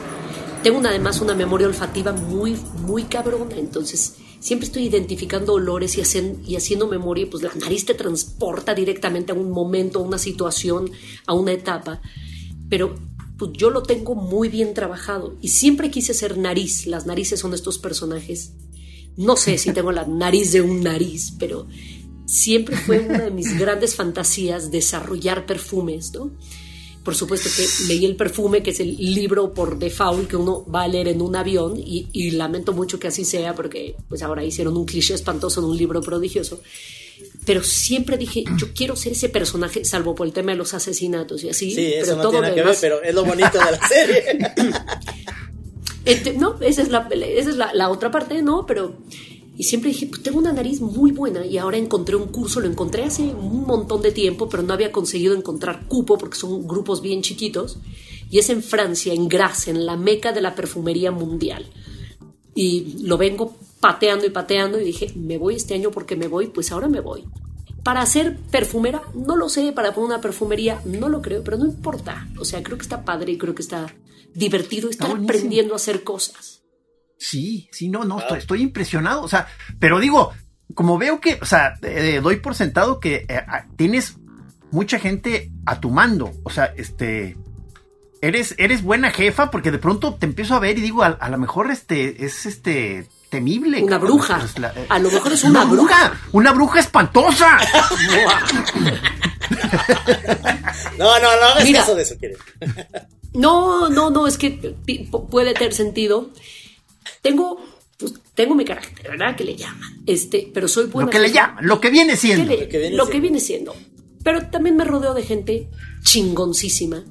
[0.62, 3.56] tengo una, además una memoria olfativa muy, muy cabrona.
[3.56, 6.02] Entonces, siempre estoy identificando olores y,
[6.46, 10.90] y haciendo memoria, pues la nariz te transporta directamente a un momento, a una situación,
[11.26, 12.02] a una etapa.
[12.68, 12.94] Pero
[13.40, 16.86] pues yo lo tengo muy bien trabajado y siempre quise ser nariz.
[16.86, 18.52] Las narices son estos personajes.
[19.16, 21.66] No sé si tengo la nariz de un nariz, pero
[22.26, 26.30] siempre fue una de mis grandes fantasías desarrollar perfumes, ¿no?
[27.04, 30.82] por supuesto que leí El perfume, que es el libro por default que uno va
[30.82, 34.76] a leer en un avión y, lamento mucho que así sea porque pues ahora hicieron
[34.76, 36.60] un cliché espantoso en un libro prodigioso.
[37.44, 41.42] Pero siempre dije, yo quiero ser ese personaje, salvo por el tema de los asesinatos
[41.44, 41.72] y así.
[41.72, 44.24] Sí, eso no tiene que ver, pero es lo bonito de la serie.
[46.04, 48.66] Este, no, esa es, la, esa es la, la otra parte, ¿no?
[48.66, 48.96] Pero
[49.60, 52.66] y siempre dije, pues tengo una nariz muy buena y ahora encontré un curso, lo
[52.66, 57.02] encontré hace un montón de tiempo, pero no había conseguido encontrar cupo porque son grupos
[57.02, 57.76] bien chiquitos.
[58.30, 61.66] Y es en Francia, en Grasse, en la meca de la perfumería mundial.
[62.54, 66.48] Y lo vengo pateando y pateando y dije, me voy este año porque me voy,
[66.48, 67.26] pues ahora me voy.
[67.82, 71.64] Para ser perfumera, no lo sé, para poner una perfumería, no lo creo, pero no
[71.64, 72.28] importa.
[72.38, 73.94] O sea, creo que está padre y creo que está
[74.34, 76.62] divertido estar aprendiendo a hacer cosas.
[77.16, 79.22] Sí, sí, no, no, estoy, impresionado.
[79.22, 79.46] O sea,
[79.78, 80.32] pero digo,
[80.74, 83.42] como veo que, o sea, eh, doy por sentado que eh,
[83.76, 84.16] tienes
[84.70, 86.32] mucha gente a tu mando.
[86.44, 87.36] O sea, este.
[88.22, 91.38] Eres, eres buena jefa porque de pronto te empiezo a ver y digo, a, lo
[91.38, 93.82] mejor este es este temible.
[93.82, 94.38] Una bruja.
[94.38, 96.20] Pues, eh, a lo mejor es una, bruja.
[96.32, 97.58] Una bruja espantosa.
[100.98, 102.16] no, no, no hagas caso de eso,
[103.32, 104.50] no, no, no, es que
[105.30, 106.30] puede tener sentido.
[107.22, 107.64] Tengo,
[107.96, 109.36] pues, tengo mi carácter, ¿verdad?
[109.36, 110.02] Que le llaman.
[110.06, 111.06] Este, pero soy buena.
[111.06, 112.52] Lo que le llaman, lo que viene siendo.
[112.52, 113.76] lo, que viene, siendo.
[114.24, 115.68] Pero también me rodeo de gente
[116.02, 117.04] chingoncísima,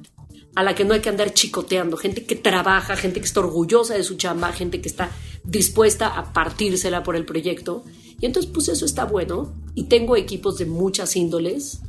[0.54, 3.94] a la que no hay que andar chicoteando, gente que trabaja, gente que está orgullosa
[3.94, 5.10] de su chamba, gente que está
[5.44, 7.84] dispuesta a partírsela por el proyecto.
[8.20, 9.54] Y entonces, pues eso está bueno.
[9.74, 11.80] Y tengo equipos de muchas índoles.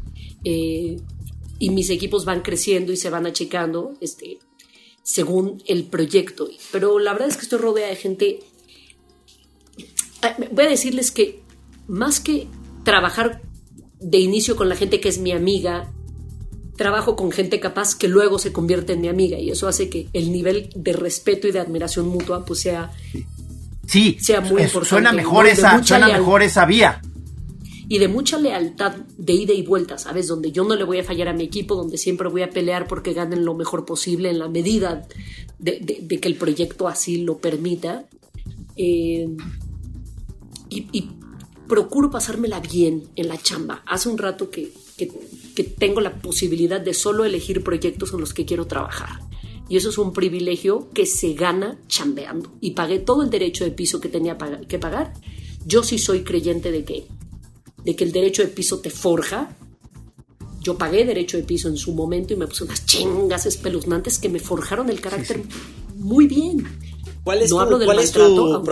[0.43, 0.99] Eh,
[1.59, 3.93] y mis equipos van creciendo y se van achicando.
[4.01, 4.39] Este,
[5.03, 6.49] según el proyecto.
[6.71, 8.39] Pero la verdad es que estoy rodeada de gente...
[10.21, 11.41] Ah, voy a decirles que
[11.87, 12.47] más que
[12.83, 13.41] trabajar
[13.99, 15.91] de inicio con la gente que es mi amiga,
[16.75, 20.07] trabajo con gente capaz que luego se convierte en mi amiga y eso hace que
[20.13, 22.91] el nivel de respeto y de admiración mutua pues sea
[23.91, 24.89] sí, sea muy importante.
[24.89, 27.01] Suena mejor esa suena mejor esa vía
[27.91, 30.29] y de mucha lealtad de ida y vuelta, ¿sabes?
[30.29, 32.87] Donde yo no le voy a fallar a mi equipo, donde siempre voy a pelear
[32.87, 35.05] porque ganen lo mejor posible en la medida
[35.59, 35.81] de,
[36.21, 38.05] que el proyecto así lo permita.
[38.77, 39.27] Eh,
[40.69, 41.09] y,
[41.67, 43.83] procuro pasármela bien en la chamba.
[43.85, 48.45] Hace un rato que, que tengo la posibilidad de solo elegir proyectos en los que
[48.45, 49.19] quiero trabajar.
[49.71, 52.51] Y eso es un privilegio que se gana chambeando.
[52.59, 55.13] Y pagué todo el derecho de piso que tenía que pagar.
[55.65, 57.07] Yo sí soy creyente de que
[57.85, 59.55] de que el derecho de piso te forja.
[60.59, 64.27] Yo pagué derecho de piso en su momento y me puse unas chingas espeluznantes que
[64.27, 65.41] me forjaron el carácter
[65.95, 66.67] muy bien.
[67.23, 68.63] ¿Cuál es no tu, hablo ¿cuál es tu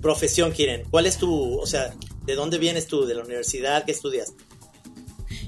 [0.00, 0.84] profesión, Kiren?
[0.92, 1.92] ¿Cuál es tu, o sea,
[2.24, 3.04] de dónde vienes tú?
[3.04, 3.84] ¿De la universidad?
[3.84, 4.32] ¿Qué estudias?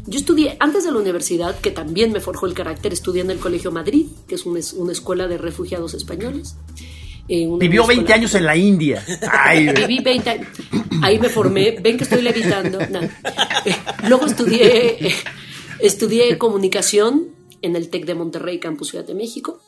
[0.06, 3.38] Yo estudié antes de la universidad, que también me forjó el carácter, estudié en el
[3.38, 6.56] Colegio Madrid, que es una, una escuela de refugiados españoles.
[7.30, 9.04] Vivió 20 años en la India.
[9.76, 10.48] Viví 20 años.
[11.02, 11.76] Ahí me formé.
[11.80, 12.80] Ven que estoy levitando.
[14.08, 15.14] Luego estudié,
[15.78, 17.28] estudié comunicación
[17.62, 19.60] en el TEC de Monterrey, Campus Ciudad de México.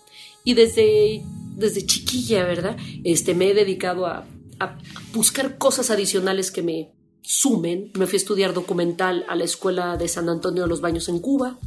[0.42, 1.22] Y desde,
[1.54, 2.76] desde chiquilla, ¿verdad?
[3.04, 4.26] Este, me he dedicado a,
[4.58, 4.78] a
[5.12, 6.90] buscar cosas adicionales que me
[7.22, 7.90] sumen.
[7.94, 11.18] Me fui a estudiar documental a la Escuela de San Antonio de los Baños en
[11.18, 11.58] Cuba.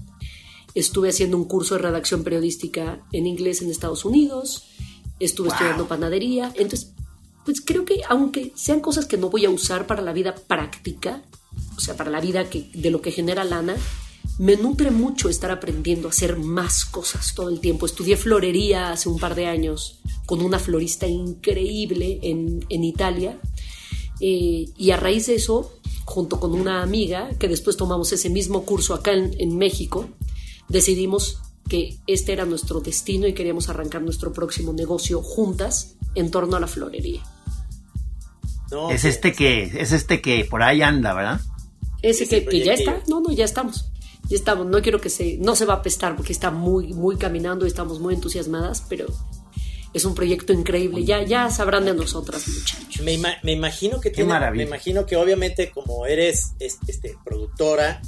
[0.76, 4.68] Estuve haciendo un curso de redacción periodística en inglés en Estados Unidos
[5.20, 6.91] estuve estudiando panadería, entonces,
[7.45, 11.24] pues creo que aunque sean cosas que no voy a usar para la vida práctica,
[11.76, 13.76] o sea, para la vida que, de lo que genera lana,
[14.38, 17.86] me nutre mucho estar aprendiendo a hacer más cosas todo el tiempo.
[17.86, 23.39] Estudié florería hace un par de años con una florista increíble en, en Italia.
[24.20, 25.74] Eh, y a raíz de eso,
[26.05, 30.09] junto con una amiga, que después tomamos ese mismo curso acá en, en México,
[30.70, 36.55] decidimos que este era nuestro destino y queríamos arrancar nuestro próximo negocio juntas en torno
[36.55, 37.22] a la florería.
[38.91, 41.41] es este que es este que por ahí anda, ¿verdad?
[42.01, 43.91] Ese que, ya está, no, no, ya estamos.
[44.30, 47.16] Ya estamos, no quiero que se no se va a apestar porque está muy muy
[47.18, 49.05] caminando y estamos muy entusiasmadas, pero
[49.96, 51.06] es un proyecto increíble.
[51.06, 53.02] Ya ya sabrán de nosotras, muchachos.
[53.02, 53.14] Me,
[53.54, 58.02] imagino que tiene, me imagino que obviamente como eres este, productora,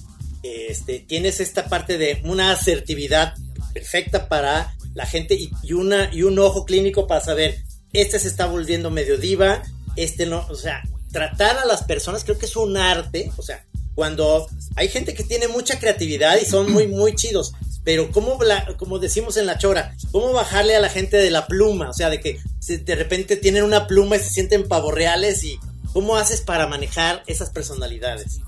[0.43, 3.35] este, tienes esta parte de una asertividad
[3.73, 7.63] perfecta para la gente y, una, y un ojo clínico para saber,
[7.93, 9.63] este se está volviendo medio diva,
[9.95, 10.83] este no, o sea,
[11.13, 13.65] tratar a las personas creo que es un arte, o sea,
[13.97, 14.45] cuando
[14.75, 18.37] hay gente que tiene mucha creatividad y son muy, muy chidos, pero ¿cómo,
[18.77, 21.89] como decimos en la chora, cómo bajarle a la gente de la pluma?
[21.89, 25.59] O sea, de que de repente tienen una pluma y se sienten pavorreales y
[25.93, 28.39] ¿cómo haces para manejar esas personalidades?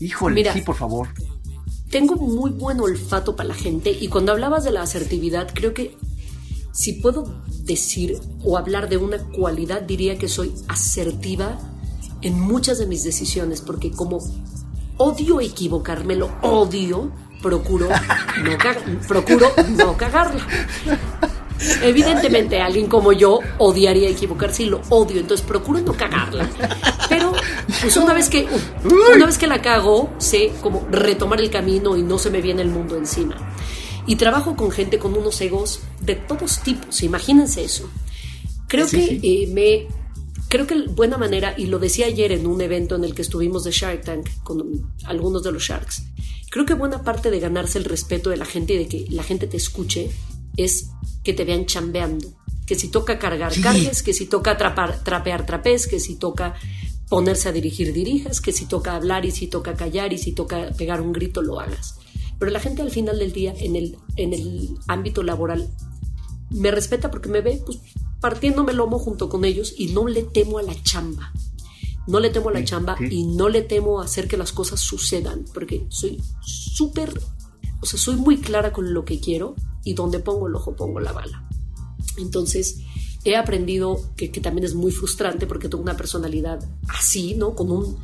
[0.00, 1.08] Híjole, sí, por favor
[1.90, 5.96] tengo muy buen olfato para la gente y cuando hablabas de la asertividad, creo que
[6.72, 11.58] si puedo decir o hablar de una cualidad, diría que soy asertiva
[12.22, 14.18] en muchas de mis decisiones, porque como
[14.96, 17.10] odio equivocarme, lo odio,
[17.42, 20.46] procuro no, procuro no cagarla.
[21.82, 26.48] Evidentemente, alguien como yo odiaría equivocarse y lo odio, entonces procuro no cagarla.
[27.08, 27.32] Pero,
[27.80, 28.46] pues una vez que,
[28.84, 32.62] una vez que la cago, sé como retomar el camino y no se me viene
[32.62, 33.36] el mundo encima.
[34.06, 37.88] Y trabajo con gente con unos egos de todos tipos, imagínense eso.
[38.68, 39.86] Creo que eh, me.
[40.56, 43.62] Creo que buena manera, y lo decía ayer en un evento en el que estuvimos
[43.64, 46.04] de Shark Tank con algunos de los Sharks,
[46.48, 49.22] creo que buena parte de ganarse el respeto de la gente y de que la
[49.22, 50.10] gente te escuche
[50.56, 50.92] es
[51.22, 52.32] que te vean chambeando.
[52.64, 56.54] Que si toca cargar, cargues, que si toca atrapar, trapear, trapez, que si toca
[57.10, 60.70] ponerse a dirigir, dirijas, que si toca hablar y si toca callar y si toca
[60.70, 61.98] pegar un grito, lo hagas.
[62.38, 65.68] Pero la gente al final del día, en el, en el ámbito laboral,
[66.48, 67.78] me respeta porque me ve pues,
[68.20, 71.32] partiéndome el lomo junto con ellos y no le temo a la chamba.
[72.06, 74.80] No le temo a la chamba y no le temo a hacer que las cosas
[74.80, 77.20] sucedan, porque soy súper,
[77.80, 81.00] o sea, soy muy clara con lo que quiero y donde pongo el ojo pongo
[81.00, 81.48] la bala.
[82.16, 82.78] Entonces,
[83.24, 87.54] he aprendido que, también es muy frustrante porque tengo una personalidad así, ¿no?
[87.54, 87.98] Con un...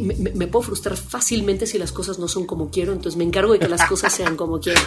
[0.00, 3.54] Me, me, puedo frustrar fácilmente si las cosas no son como quiero, entonces me encargo
[3.54, 4.80] de que las cosas sean como quiero.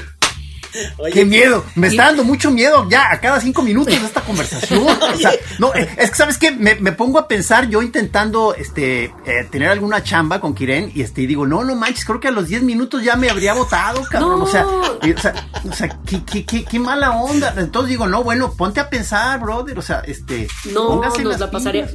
[1.11, 1.63] ¡Qué miedo!
[1.75, 4.83] Me está dando mucho miedo ya a cada cinco minutos de esta conversación.
[4.87, 6.51] O sea, no, eh, es que, ¿sabes qué?
[6.51, 11.21] Me, pongo a pensar yo intentando este, eh, tener alguna chamba con Kiren y este,
[11.27, 14.41] digo, no, no manches, creo que a los diez minutos ya me habría votado, cabrón.
[14.41, 17.53] O sea, o sea, qué, qué, qué, mala onda.
[17.57, 19.77] Entonces digo, no, bueno, ponte a pensar, brother.
[19.77, 20.47] O sea, este.
[20.71, 21.87] No, nos la pasaría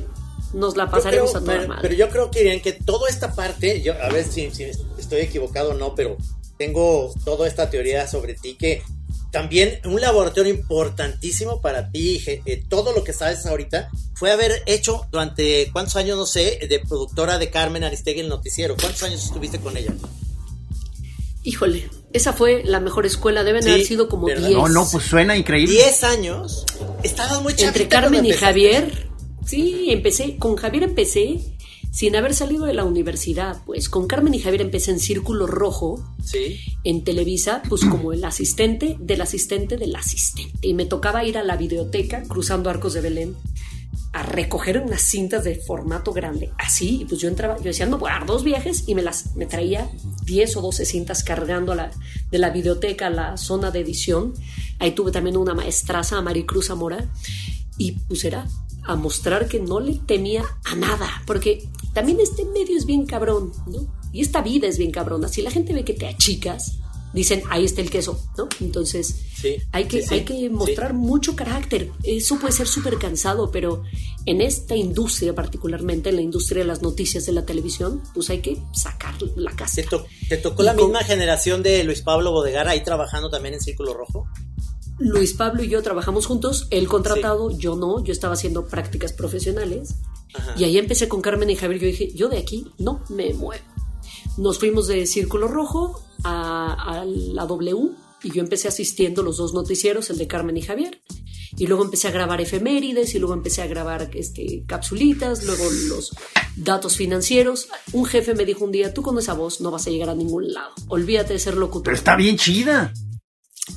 [0.54, 4.08] nos la pasaremos a pero, pero, yo creo, Kiren, que toda esta parte, yo a
[4.08, 4.64] ver si, si
[4.98, 6.16] estoy equivocado o no, pero
[6.58, 8.82] tengo toda esta teoría sobre ti que
[9.30, 15.06] también un laboratorio importantísimo para ti, eh, todo lo que sabes ahorita, fue haber hecho
[15.12, 18.74] durante cuántos años, no sé, de productora de Carmen Aristegui el noticiero.
[18.76, 19.92] ¿Cuántos años estuviste con ella?
[21.42, 24.40] Híjole, esa fue la mejor escuela, deben haber sido como 10.
[24.50, 25.74] No, no, pues suena increíble.
[25.74, 26.64] 10 años.
[27.02, 29.08] Estabas muy Entre Carmen y Javier.
[29.46, 31.40] Sí, empecé, con Javier empecé
[31.90, 36.04] sin haber salido de la universidad, pues con Carmen y Javier empecé en Círculo Rojo,
[36.24, 36.60] ¿Sí?
[36.84, 40.52] en Televisa, pues como el asistente del asistente del asistente.
[40.62, 43.36] Y me tocaba ir a la videoteca, cruzando Arcos de Belén,
[44.12, 47.98] a recoger unas cintas de formato grande, así, y pues yo entraba, yo decía, no,
[47.98, 49.90] voy a dar dos viajes, y me las, me traía
[50.24, 51.90] 10 o 12 cintas cargando a la,
[52.30, 54.34] de la videoteca a la zona de edición.
[54.78, 57.10] Ahí tuve también una maestraza, a Maricruz Zamora,
[57.76, 58.46] y pues era
[58.88, 63.52] a mostrar que no le temía a nada, porque también este medio es bien cabrón,
[63.66, 63.86] ¿no?
[64.12, 65.28] Y esta vida es bien cabrona.
[65.28, 66.78] Si la gente ve que te achicas,
[67.12, 68.48] dicen, ahí está el queso, ¿no?
[68.60, 69.14] Entonces,
[69.72, 71.90] hay, que, hay que mostrar mucho carácter.
[72.02, 73.82] Eso puede ser súper cansado, pero
[74.24, 78.40] en esta industria, particularmente en la industria de las noticias de la televisión, pues hay
[78.40, 79.82] que sacar la casa.
[80.30, 84.26] ¿Te, tocó la misma generación de Luis Pablo Bodegar ahí trabajando también en Círculo Rojo?
[84.98, 89.94] Luis Pablo y yo trabajamos juntos, él contratado, yo no, yo estaba haciendo prácticas profesionales.
[90.56, 91.80] Y ahí empecé con Carmen y Javier.
[91.80, 93.64] Yo dije, yo de aquí no me muevo.
[94.36, 97.90] Nos fuimos de Círculo Rojo a, la W
[98.22, 101.00] y yo empecé asistiendo los dos noticieros, el de Carmen y Javier.
[101.56, 106.12] Y luego empecé a grabar efemérides y luego empecé a grabar este, capsulitas, luego los
[106.56, 107.68] datos financieros.
[107.92, 110.14] Un jefe me dijo un día, tú con esa voz no vas a llegar a
[110.14, 110.72] ningún lado.
[110.88, 111.84] Olvídate de ser locutor.
[111.84, 112.92] Pero está bien chida.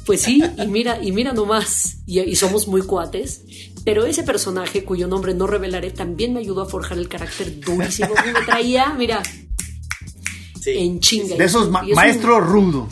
[0.05, 3.43] Pues sí, y mira, y mira nomás, y, somos muy cuates,
[3.85, 8.13] pero ese personaje cuyo nombre no revelaré también me ayudó a forjar el carácter durísimo
[8.15, 9.21] que me traía, mira,
[10.65, 11.35] en chinga.
[11.35, 12.87] De esos maestro rudo.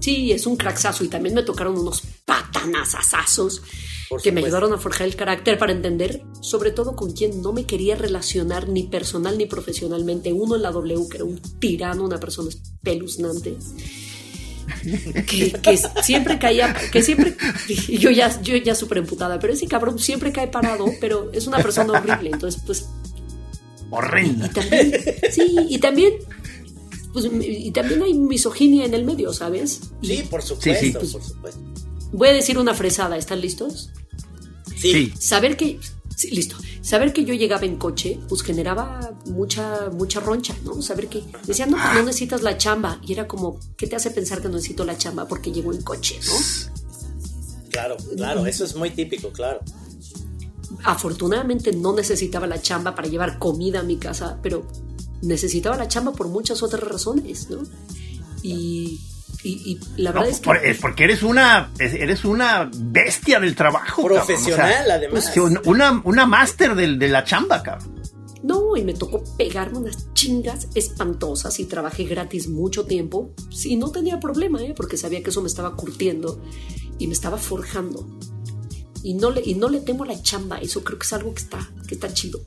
[0.00, 3.62] Sí, es un craxazo y también me tocaron unos patanazazazos
[4.22, 7.66] que me ayudaron a forjar el carácter para entender, sobre todo con quien no me
[7.66, 10.32] quería relacionar ni personal ni profesionalmente.
[10.32, 13.56] Uno en la W, que era un tirano, una persona espeluznante
[15.26, 17.36] que, siempre caía, que siempre,
[17.88, 21.58] yo ya, yo ya súper emputada, pero ese cabrón siempre cae parado, pero es una
[21.58, 22.88] persona horrible, entonces pues...
[23.90, 24.46] Horrenda.
[24.46, 24.92] Y, también,
[25.30, 26.14] sí, y también,
[27.12, 29.80] pues, y también hay misoginia en el medio, ¿sabes?
[30.02, 31.60] sí, por supuesto, por supuesto.
[32.12, 33.90] Voy a decir una fresada, ¿están listos?
[34.76, 35.12] Sí.
[35.18, 35.78] Saber que
[36.18, 36.56] Sí, listo.
[36.80, 40.82] Saber que yo llegaba en coche, pues generaba mucha, mucha roncha, ¿no?
[40.82, 42.98] Saber que decía, no, pues no necesitas la chamba.
[43.06, 45.80] Y era como, ¿qué te hace pensar que no necesito la chamba porque llego en
[45.82, 46.32] coche, ¿no?
[47.70, 49.60] Claro, claro, eso es muy típico, claro.
[50.82, 54.66] Afortunadamente no necesitaba la chamba para llevar comida a mi casa, pero
[55.22, 57.62] necesitaba la chamba por muchas otras razones, ¿no?
[58.42, 58.98] Y,
[59.42, 60.50] y, la verdad es que...
[60.64, 64.02] es porque eres una, eres una bestia del trabajo.
[64.02, 65.32] Profesional, además.
[65.64, 67.98] Una, una máster de la chamba, cabrón.
[68.42, 73.32] No, y me tocó pegarme unas chingas espantosas y trabajé gratis mucho tiempo.
[73.64, 74.74] Y no tenía problema, ¿eh?
[74.76, 76.40] porque sabía que eso me estaba curtiendo
[76.98, 78.06] y me estaba forjando.
[79.02, 81.34] Y no le, y no le temo a la chamba, eso creo que es algo
[81.34, 82.40] que está, que está chido.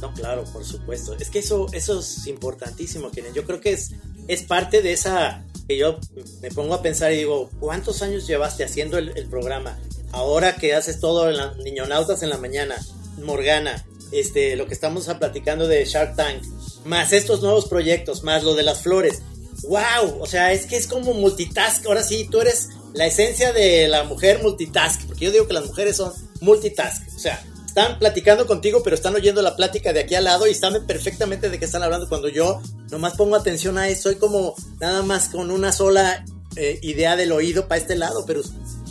[0.00, 1.14] No, claro, por supuesto.
[1.14, 3.34] Es que eso, eso es importantísimo, Kenen.
[3.34, 3.92] Yo creo que es,
[4.30, 5.98] es parte de esa que yo
[6.40, 9.76] me pongo a pensar y digo, ¿cuántos años llevaste haciendo el, programa?
[10.12, 12.76] Ahora que haces todo en la, Niñonautas en la mañana,
[13.24, 16.44] Morgana, este, lo que estamos platicando de Shark Tank,
[16.84, 19.22] más estos nuevos proyectos, más lo de las flores.
[19.64, 20.20] ¡Wow!
[20.20, 21.84] O sea, es que es como multitask.
[21.86, 25.66] Ahora sí, tú eres la esencia de la mujer multitask, porque yo digo que las
[25.66, 27.02] mujeres son multitask.
[27.16, 30.54] O sea, están platicando contigo, pero están oyendo la plática de aquí al lado y
[30.54, 32.08] saben perfectamente de qué están hablando.
[32.08, 32.60] Cuando yo
[32.90, 36.24] nomás pongo atención a eso, soy como nada más con una sola
[36.56, 38.42] eh, idea del oído para este lado, pero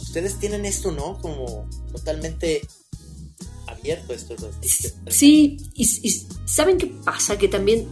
[0.02, 1.20] ustedes tienen esto, ¿no?
[1.22, 2.62] Como totalmente
[3.68, 4.36] abierto esto.
[5.08, 7.38] Sí, y, ¿saben qué pasa?
[7.38, 7.86] Que también,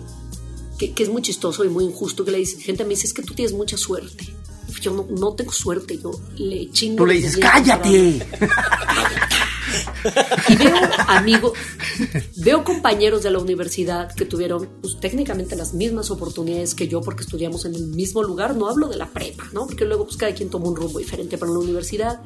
[0.80, 3.24] que, es muy chistoso y muy injusto que le dice, gente me dice, es que
[3.24, 4.26] tú tienes mucha suerte.
[4.80, 6.98] Yo no, tengo suerte, yo le chingo.
[6.98, 8.26] Tú le dices, cállate.
[10.50, 10.76] Y veo
[11.08, 11.54] amigos,
[12.38, 17.24] veo compañeros de la universidad que tuvieron pues, técnicamente las mismas oportunidades que yo porque
[17.24, 18.56] estudiamos en el mismo lugar.
[18.56, 19.68] No hablo de la prepa, ¿no?
[19.68, 22.22] Porque luego pues, cada quien tomó un rumbo diferente para la universidad.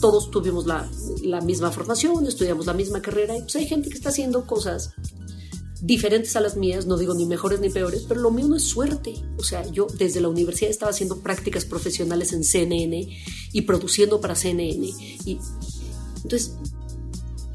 [0.00, 0.88] Todos tuvimos la,
[1.22, 4.94] la misma formación, estudiamos la misma carrera y pues hay gente que está haciendo cosas
[5.82, 8.64] diferentes a las mías, no digo ni mejores ni peores, pero lo mío no es
[8.64, 9.14] suerte.
[9.38, 13.08] O sea, yo desde la universidad estaba haciendo prácticas profesionales en CNN
[13.52, 14.86] y produciendo para CNN.
[15.24, 15.38] Y
[16.22, 16.54] entonces,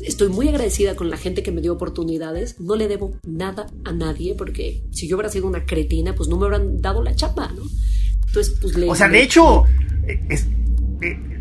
[0.05, 2.59] estoy muy agradecida con la gente que me dio oportunidades.
[2.59, 6.37] No le debo nada a nadie porque si yo hubiera sido una cretina, pues no
[6.37, 7.63] me hubieran dado la chapa, ¿no?
[8.27, 8.89] Entonces, pues le.
[8.89, 9.65] O sea, de hecho,
[10.07, 10.39] eh,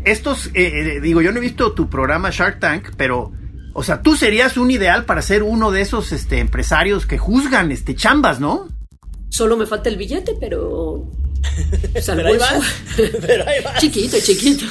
[0.05, 3.31] estos, eh, eh, digo, yo no he visto tu programa Shark Tank, pero.
[3.77, 7.73] O sea, tú serías un ideal para ser uno de esos este, empresarios que juzgan
[7.73, 8.69] este, chambas, ¿no?
[9.27, 11.11] Solo me falta el billete, pero.
[12.05, 12.61] pero ahí va.
[13.21, 13.77] Pero ahí va.
[13.77, 14.65] Chiquito, chiquito.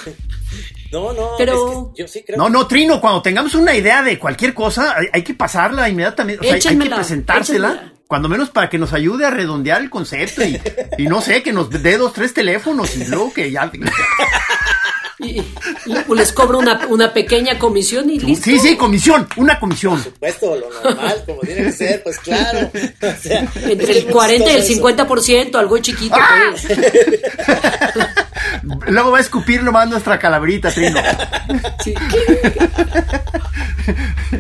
[0.95, 1.93] No, no, pero...
[1.97, 5.35] yo sí creo No, no, Trino, cuando tengamos una idea de cualquier cosa, hay, que
[5.35, 7.93] pasarla inmediatamente, o sea, hay que presentársela.
[8.07, 10.61] Cuando menos para que nos ayude a redondear el concepto y,
[10.99, 13.73] y no sé, que nos dé dos, tres teléfonos y luego que ya...
[15.19, 15.43] Y,
[16.15, 18.45] les cobro una, una, pequeña comisión y listo.
[18.45, 19.95] Sí, sí, comisión, una comisión.
[19.95, 22.71] Por supuesto, lo normal, como tiene que ser, pues claro.
[22.73, 26.17] Entre el 40 y el 50%, algo chiquito.
[26.19, 26.51] ¡Ah!
[26.51, 26.67] Pues.
[28.89, 31.01] Luego va a escupir nomás nuestra calabrita, Trino.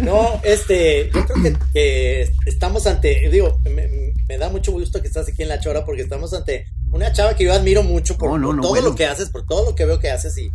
[0.00, 5.42] No, este, yo creo que, estamos ante, digo, me, da mucho gusto que estás aquí
[5.42, 8.94] en La Chora porque estamos ante una chava que yo admiro mucho por, todo lo
[8.94, 10.50] que haces, por todo lo que veo que haces y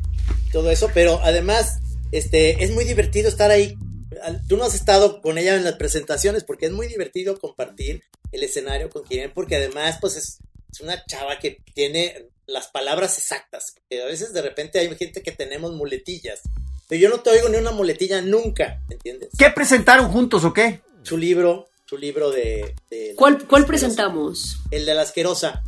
[0.51, 1.79] todo eso, pero además,
[2.11, 3.77] este, es muy divertido estar ahí.
[4.47, 8.43] Tú no has estado con ella en las presentaciones porque es muy divertido compartir el
[8.43, 10.39] escenario con quien, porque además, pues es,
[10.71, 13.73] es una chava que tiene las palabras exactas.
[13.75, 16.41] Porque a veces de repente hay gente que tenemos muletillas.
[16.87, 19.29] Pero yo no te oigo ni una muletilla nunca, ¿entiendes?
[19.37, 20.81] ¿Qué presentaron juntos o qué?
[21.03, 22.75] Su libro, su libro de...
[23.15, 24.57] ¿Cuál, ¿Cuál presentamos?
[24.71, 25.63] El de la asquerosa.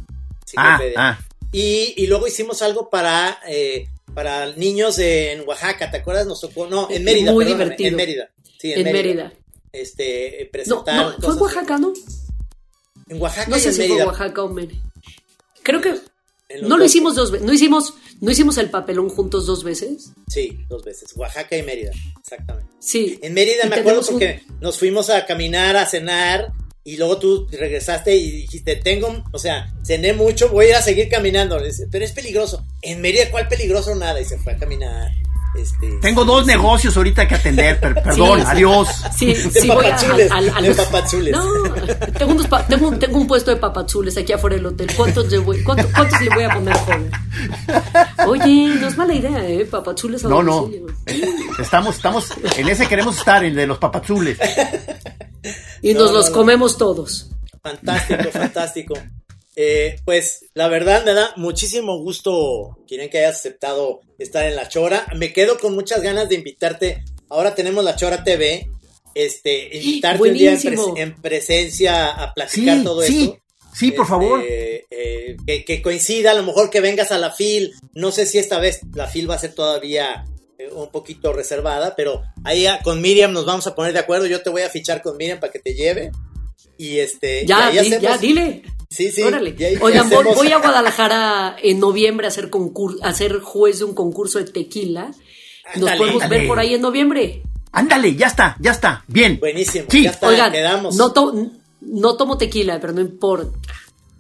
[0.58, 1.20] Ah, ah.
[1.52, 6.28] Y, y, luego hicimos algo para, eh, para niños en Oaxaca, ¿te acuerdas?
[6.28, 7.32] Nos tocó, no, en Mérida.
[7.32, 7.90] Muy divertido.
[7.90, 8.30] En Mérida.
[8.60, 9.34] Sí, en, Mérida.
[9.72, 10.96] Este, presentar.
[10.96, 11.94] No, no fue Oaxaca, ¿no?
[13.08, 14.04] En Oaxaca no y sé en si Mérida.
[14.04, 14.82] Fue Oaxaca o Mérida.
[15.64, 15.96] Creo que
[16.62, 17.48] no lo hicimos dos veces.
[17.48, 20.12] No hicimos, no hicimos el papelón juntos dos veces.
[20.28, 21.16] Sí, dos veces.
[21.16, 22.72] Oaxaca y Mérida, exactamente.
[22.80, 23.20] Sí.
[23.22, 26.52] En Mérida me acuerdo porque nos fuimos a caminar, a cenar.
[26.84, 30.82] Y luego tú regresaste y dijiste, tengo, o sea, cené mucho, voy a ir a
[30.82, 31.58] seguir caminando.
[31.92, 32.66] Pero es peligroso.
[32.82, 33.94] En Mérida, ¿cuál peligroso?
[33.96, 34.20] Nada.
[34.20, 35.12] Y se fue a caminar.
[35.54, 38.88] Este, tengo dos negocios ahorita que atender, perdón, adiós.
[39.18, 39.98] Sí, sí, voy a,
[40.76, 41.32] papazules.
[41.32, 41.64] No,
[42.18, 44.88] tengo, tengo, un puesto de papazules aquí afuera del hotel.
[44.96, 47.12] ¿Cuántos le voy, cuántos le voy a poner, joven?
[48.28, 49.66] Oye, no es mala idea, ¿eh?
[49.66, 50.70] Papazules a No, no.
[51.60, 54.38] Estamos, estamos, en ese queremos estar, en de los papazules.
[55.82, 57.30] Y nos los comemos todos.
[57.62, 58.94] Fantástico, fantástico.
[59.56, 64.68] Eh, pues la verdad me da muchísimo gusto, quieren que hayas aceptado estar en La
[64.68, 65.08] Chora.
[65.16, 67.04] Me quedo con muchas ganas de invitarte.
[67.30, 68.70] Ahora tenemos La Chora TV.
[69.14, 70.58] Este, invitarte un día
[70.96, 73.42] en, presencia a platicar todo sí, esto.
[73.74, 74.42] Sí, por favor.
[74.42, 77.74] Este, eh, que, coincida, a lo mejor que vengas a la FIL.
[77.94, 80.26] No sé si esta vez la FIL va a ser todavía
[80.58, 84.28] eh, un poquito reservada, pero ahí con Miriam nos vamos a poner de acuerdo.
[84.28, 86.12] Yo te voy a fichar con Miriam para que te lleve.
[86.82, 87.46] Y este.
[87.46, 88.64] Ya, ya, dile.
[88.90, 89.22] Sí, sí.
[89.22, 89.56] Órale.
[89.58, 93.40] Y ahí Oigan, voy, hacemos- voy a Guadalajara en noviembre a hacer, concur a ser
[93.40, 95.08] juez de un concurso de tequila.
[95.08, 96.40] Nos Ándale, podemos ándale.
[96.42, 97.44] ver por ahí en noviembre.
[97.72, 99.04] Ándale, ya está, ya está.
[99.08, 99.40] Bien.
[99.40, 99.86] Buenísimo.
[99.90, 100.04] Sí.
[100.04, 100.96] Ya está, Oigan, quedamos.
[100.96, 101.52] no, to-
[101.82, 103.58] no tomo tequila, pero no importa.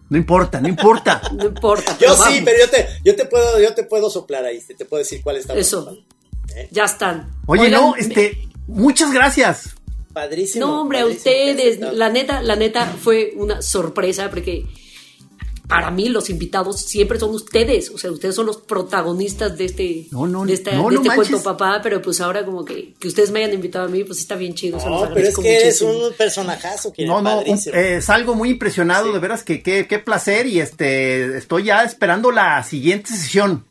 [0.09, 1.22] No importa, no importa.
[1.34, 1.97] No importa.
[1.99, 4.86] Yo sí, pero yo te, yo te puedo, yo te puedo soplar ahí, te, te
[4.86, 5.84] puedo decir cuál está Eso.
[5.86, 5.97] bueno.
[6.70, 7.32] Ya están.
[7.47, 9.76] Oye, Oigan, no, me- este, muchas gracias.
[10.14, 10.66] Padrísimo.
[10.66, 11.20] No, hombre, a padrísimo.
[11.32, 14.66] ustedes, Está- la neta, la neta fue una sorpresa porque
[15.68, 20.07] para mí los invitados siempre son ustedes, o sea, ustedes son los protagonistas de este,
[20.12, 22.93] No, no, de esta- no, de no este cuento papá, pero pues ahora como que,
[22.99, 24.82] que ustedes me hayan invitado a mí, pues está bien chido.
[24.82, 26.07] se los No, pero es que eres muchísimo.
[26.09, 29.14] un personajazo, que No, no, un- eh, salgo muy impresionado, Sí.
[29.14, 33.66] de veras que qué qué placer y este estoy ya esperando la siguiente sesión.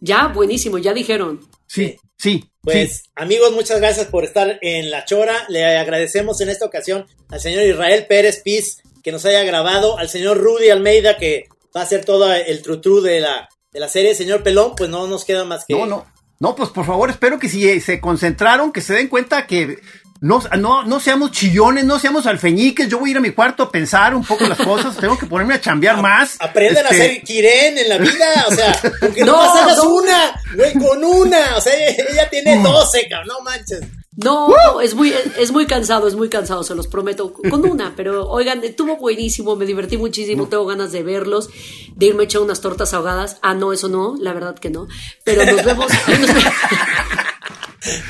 [0.00, 1.40] Ya, buenísimo, ya dijeron.
[1.66, 3.10] Sí, sí, Pues, sí.
[3.14, 5.44] amigos, muchas gracias por estar en La Chora.
[5.48, 10.08] Le agradecemos en esta ocasión al señor Israel Pérez Piz que nos haya grabado, al
[10.08, 14.14] señor Rudy Almeida que va a hacer todo el trutru de la, de la serie.
[14.14, 15.74] Señor Pelón, pues no nos queda más que...
[15.74, 16.06] No, no.
[16.38, 19.78] No, pues por favor, espero que si se concentraron, que se den cuenta que
[20.20, 22.88] no, no, no seamos chillones, no seamos alfeñiques.
[22.88, 24.96] Yo voy a ir a mi cuarto a pensar un poco las cosas.
[24.96, 26.36] Tengo que ponerme a chambear más.
[26.40, 29.76] Aprendan Este, a hacer Kiren en la vida, o sea, aunque no, No, más hagas
[29.78, 29.94] no.
[29.94, 33.80] una, güey, con una, o sea, ella tiene 12, cabrón, no manches.
[34.22, 37.32] No, no, es muy, es muy cansado, es muy cansado, se los prometo.
[37.32, 41.48] Con una, pero oigan, estuvo buenísimo, me divertí muchísimo, tengo ganas de verlos,
[41.94, 43.38] de irme a echar unas tortas ahogadas.
[43.40, 44.88] Ah, no, eso no, la verdad que no.
[45.24, 45.86] Pero nos vemos.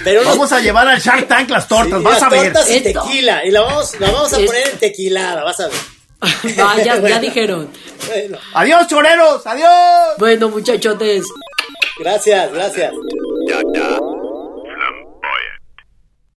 [0.04, 2.52] Pero Vamos a llevar al Shark Tank las tortas, vas las a ver.
[2.52, 3.02] tortas y Esto.
[3.02, 5.76] tequila, y la vamos, la vamos a Es- poner en tequilada, vas a ver.
[6.58, 7.70] Va, ya, dijeron.
[8.08, 9.70] Bueno, Adiós, choreros, adiós.
[10.18, 11.24] Bueno, muchachotes.
[11.98, 12.92] gracias, gracias.